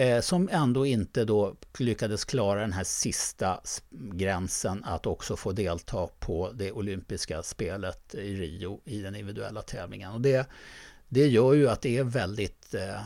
eh, 0.00 0.20
som 0.20 0.48
ändå 0.52 0.86
inte 0.86 1.24
då 1.24 1.56
lyckades 1.78 2.24
klara 2.24 2.60
den 2.60 2.72
här 2.72 2.84
sista 2.84 3.60
gränsen 3.90 4.84
att 4.84 5.06
också 5.06 5.36
få 5.36 5.52
delta 5.52 6.06
på 6.18 6.50
det 6.54 6.72
olympiska 6.72 7.42
spelet 7.42 8.14
i 8.14 8.34
Rio 8.36 8.80
i 8.84 9.02
den 9.02 9.14
individuella 9.14 9.62
tävlingen. 9.62 10.12
Och 10.12 10.20
det, 10.20 10.46
det 11.08 11.26
gör 11.26 11.52
ju 11.52 11.68
att 11.68 11.82
det 11.82 11.98
är 11.98 12.04
väldigt 12.04 12.59
Eh, 12.74 13.00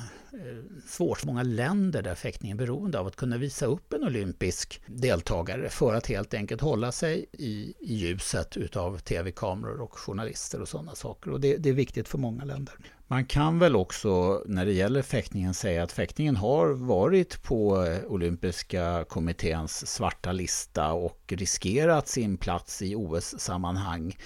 svårt 0.87 1.19
för 1.19 1.27
många 1.27 1.43
länder 1.43 2.03
där 2.03 2.15
fäktning 2.15 2.51
är 2.51 2.57
beroende 2.57 2.99
av 2.99 3.07
att 3.07 3.17
kunna 3.17 3.37
visa 3.37 3.67
upp 3.67 3.93
en 3.93 4.05
olympisk 4.05 4.81
deltagare 4.87 5.69
för 5.69 5.95
att 5.95 6.07
helt 6.07 6.35
enkelt 6.35 6.61
hålla 6.61 6.93
sig 6.93 7.27
i, 7.33 7.75
i 7.81 7.95
ljuset 7.95 8.57
utav 8.57 8.99
tv-kameror 8.99 9.81
och 9.81 9.99
journalister 9.99 10.61
och 10.61 10.69
sådana 10.69 10.95
saker. 10.95 11.31
Och 11.31 11.41
det, 11.41 11.57
det, 11.57 11.69
är 11.69 11.73
viktigt 11.73 12.09
för 12.09 12.19
många 12.19 12.45
länder. 12.45 12.75
Man 13.07 13.25
kan 13.25 13.59
väl 13.59 13.77
också 13.77 14.43
när 14.47 14.67
det 14.67 14.73
gäller 14.73 15.03
fäktningen 15.03 15.55
säga 15.55 15.83
att 15.83 15.93
fäktningen 15.93 16.37
har 16.37 16.69
varit 16.69 17.43
på 17.43 17.85
eh, 17.85 18.05
olympiska 18.05 19.05
kommitténs 19.09 19.87
svarta 19.87 20.33
lista 20.33 20.93
och 20.93 21.21
riskerat 21.27 22.09
sin 22.09 22.37
plats 22.37 22.83
i 22.83 22.95
OS-sammanhang. 22.95 24.17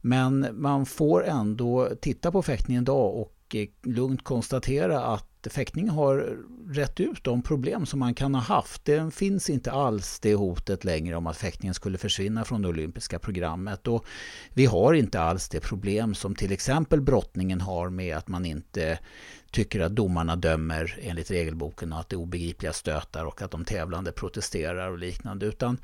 Men 0.00 0.48
man 0.52 0.86
får 0.86 1.24
ändå 1.24 1.88
titta 2.00 2.32
på 2.32 2.42
fäktningen 2.42 2.82
idag 2.82 3.14
och 3.14 3.35
Eh, 3.54 3.68
lugnt 3.82 4.24
konstatera 4.24 5.00
att 5.00 5.36
att 5.46 5.52
fäktning 5.52 5.88
har 5.88 6.38
rätt 6.68 7.00
ut 7.00 7.24
de 7.24 7.42
problem 7.42 7.86
som 7.86 8.00
man 8.00 8.14
kan 8.14 8.34
ha 8.34 8.42
haft. 8.42 8.84
Det 8.84 9.14
finns 9.14 9.50
inte 9.50 9.72
alls 9.72 10.20
det 10.20 10.34
hotet 10.34 10.84
längre 10.84 11.16
om 11.16 11.26
att 11.26 11.36
fäktningen 11.36 11.74
skulle 11.74 11.98
försvinna 11.98 12.44
från 12.44 12.62
det 12.62 12.68
olympiska 12.68 13.18
programmet. 13.18 13.88
Och 13.88 14.06
vi 14.54 14.66
har 14.66 14.94
inte 14.94 15.20
alls 15.20 15.48
det 15.48 15.60
problem 15.60 16.14
som 16.14 16.34
till 16.34 16.52
exempel 16.52 17.00
brottningen 17.00 17.60
har 17.60 17.90
med 17.90 18.16
att 18.16 18.28
man 18.28 18.44
inte 18.44 18.98
tycker 19.50 19.80
att 19.80 19.96
domarna 19.96 20.36
dömer 20.36 20.98
enligt 21.02 21.30
regelboken 21.30 21.92
och 21.92 22.00
att 22.00 22.08
det 22.08 22.16
är 22.16 22.20
obegripliga 22.20 22.72
stötar 22.72 23.24
och 23.24 23.42
att 23.42 23.50
de 23.50 23.64
tävlande 23.64 24.12
protesterar 24.12 24.90
och 24.90 24.98
liknande. 24.98 25.46
Utan 25.46 25.78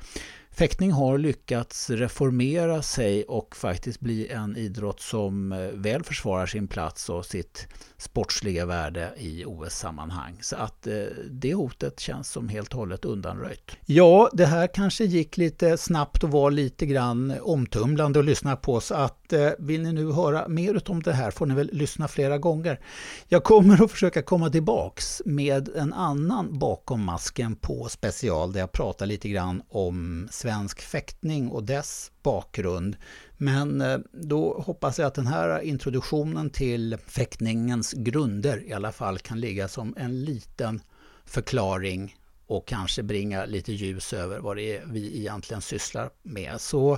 Fäktning 0.55 0.91
har 0.91 1.17
lyckats 1.17 1.89
reformera 1.89 2.81
sig 2.81 3.23
och 3.23 3.55
faktiskt 3.55 3.99
bli 3.99 4.27
en 4.27 4.57
idrott 4.57 4.99
som 4.99 5.51
eh, 5.51 5.59
väl 5.59 6.03
försvarar 6.03 6.45
sin 6.45 6.67
plats 6.67 7.09
och 7.09 7.25
sitt 7.25 7.67
sportsliga 7.97 8.65
värde 8.65 9.13
i 9.17 9.45
OS-sammanhang. 9.45 10.37
Så 10.41 10.55
att 10.55 10.87
eh, 10.87 10.93
det 11.31 11.53
hotet 11.53 11.99
känns 11.99 12.29
som 12.29 12.49
helt 12.49 12.73
och 12.73 12.79
hållet 12.79 13.05
undanröjt. 13.05 13.71
Ja, 13.85 14.29
det 14.33 14.45
här 14.45 14.67
kanske 14.67 15.05
gick 15.05 15.37
lite 15.37 15.77
snabbt 15.77 16.23
och 16.23 16.31
var 16.31 16.51
lite 16.51 16.85
grann 16.85 17.33
omtumlande 17.41 18.19
att 18.19 18.25
lyssna 18.25 18.55
på 18.55 18.79
så 18.79 18.95
att 18.95 19.33
eh, 19.33 19.49
vill 19.59 19.81
ni 19.81 19.93
nu 19.93 20.11
höra 20.11 20.47
mer 20.47 20.91
om 20.91 21.03
det 21.03 21.13
här 21.13 21.31
får 21.31 21.45
ni 21.45 21.55
väl 21.55 21.69
lyssna 21.73 22.07
flera 22.07 22.37
gånger. 22.37 22.79
Jag 23.27 23.43
kommer 23.43 23.83
att 23.83 23.91
försöka 23.91 24.21
komma 24.21 24.49
tillbaks 24.49 25.21
med 25.25 25.69
en 25.75 25.93
annan 25.93 26.59
bakom 26.59 27.03
masken 27.03 27.55
på 27.55 27.87
special 27.89 28.53
där 28.53 28.59
jag 28.59 28.71
pratar 28.71 29.05
lite 29.05 29.29
grann 29.29 29.61
om 29.69 30.27
svensk 30.43 30.81
fäktning 30.81 31.49
och 31.49 31.63
dess 31.63 32.11
bakgrund. 32.23 32.97
Men 33.37 33.81
eh, 33.81 33.99
då 34.11 34.61
hoppas 34.61 34.99
jag 34.99 35.07
att 35.07 35.15
den 35.15 35.27
här 35.27 35.59
introduktionen 35.59 36.49
till 36.49 36.97
fäktningens 37.07 37.93
grunder 37.93 38.63
i 38.63 38.73
alla 38.73 38.91
fall 38.91 39.19
kan 39.19 39.39
ligga 39.39 39.67
som 39.67 39.93
en 39.97 40.23
liten 40.23 40.81
förklaring 41.25 42.15
och 42.47 42.67
kanske 42.67 43.03
bringa 43.03 43.45
lite 43.45 43.73
ljus 43.73 44.13
över 44.13 44.39
vad 44.39 44.57
det 44.57 44.77
är 44.77 44.85
vi 44.85 45.19
egentligen 45.19 45.61
sysslar 45.61 46.09
med. 46.23 46.61
Så 46.61 46.97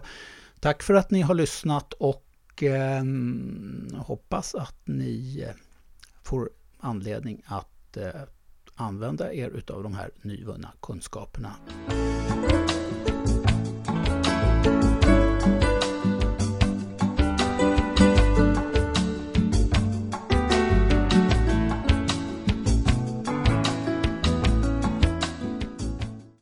tack 0.59 0.83
för 0.83 0.93
att 0.93 1.11
ni 1.11 1.21
har 1.21 1.35
lyssnat 1.35 1.93
och 1.93 2.63
eh, 2.63 3.03
hoppas 3.97 4.55
att 4.55 4.81
ni 4.85 5.43
eh, 5.47 5.55
får 6.23 6.49
anledning 6.79 7.43
att 7.45 7.97
eh, 7.97 8.21
använda 8.75 9.33
er 9.33 9.63
av 9.67 9.83
de 9.83 9.93
här 9.93 10.11
nyvunna 10.21 10.71
kunskaperna. 10.81 11.55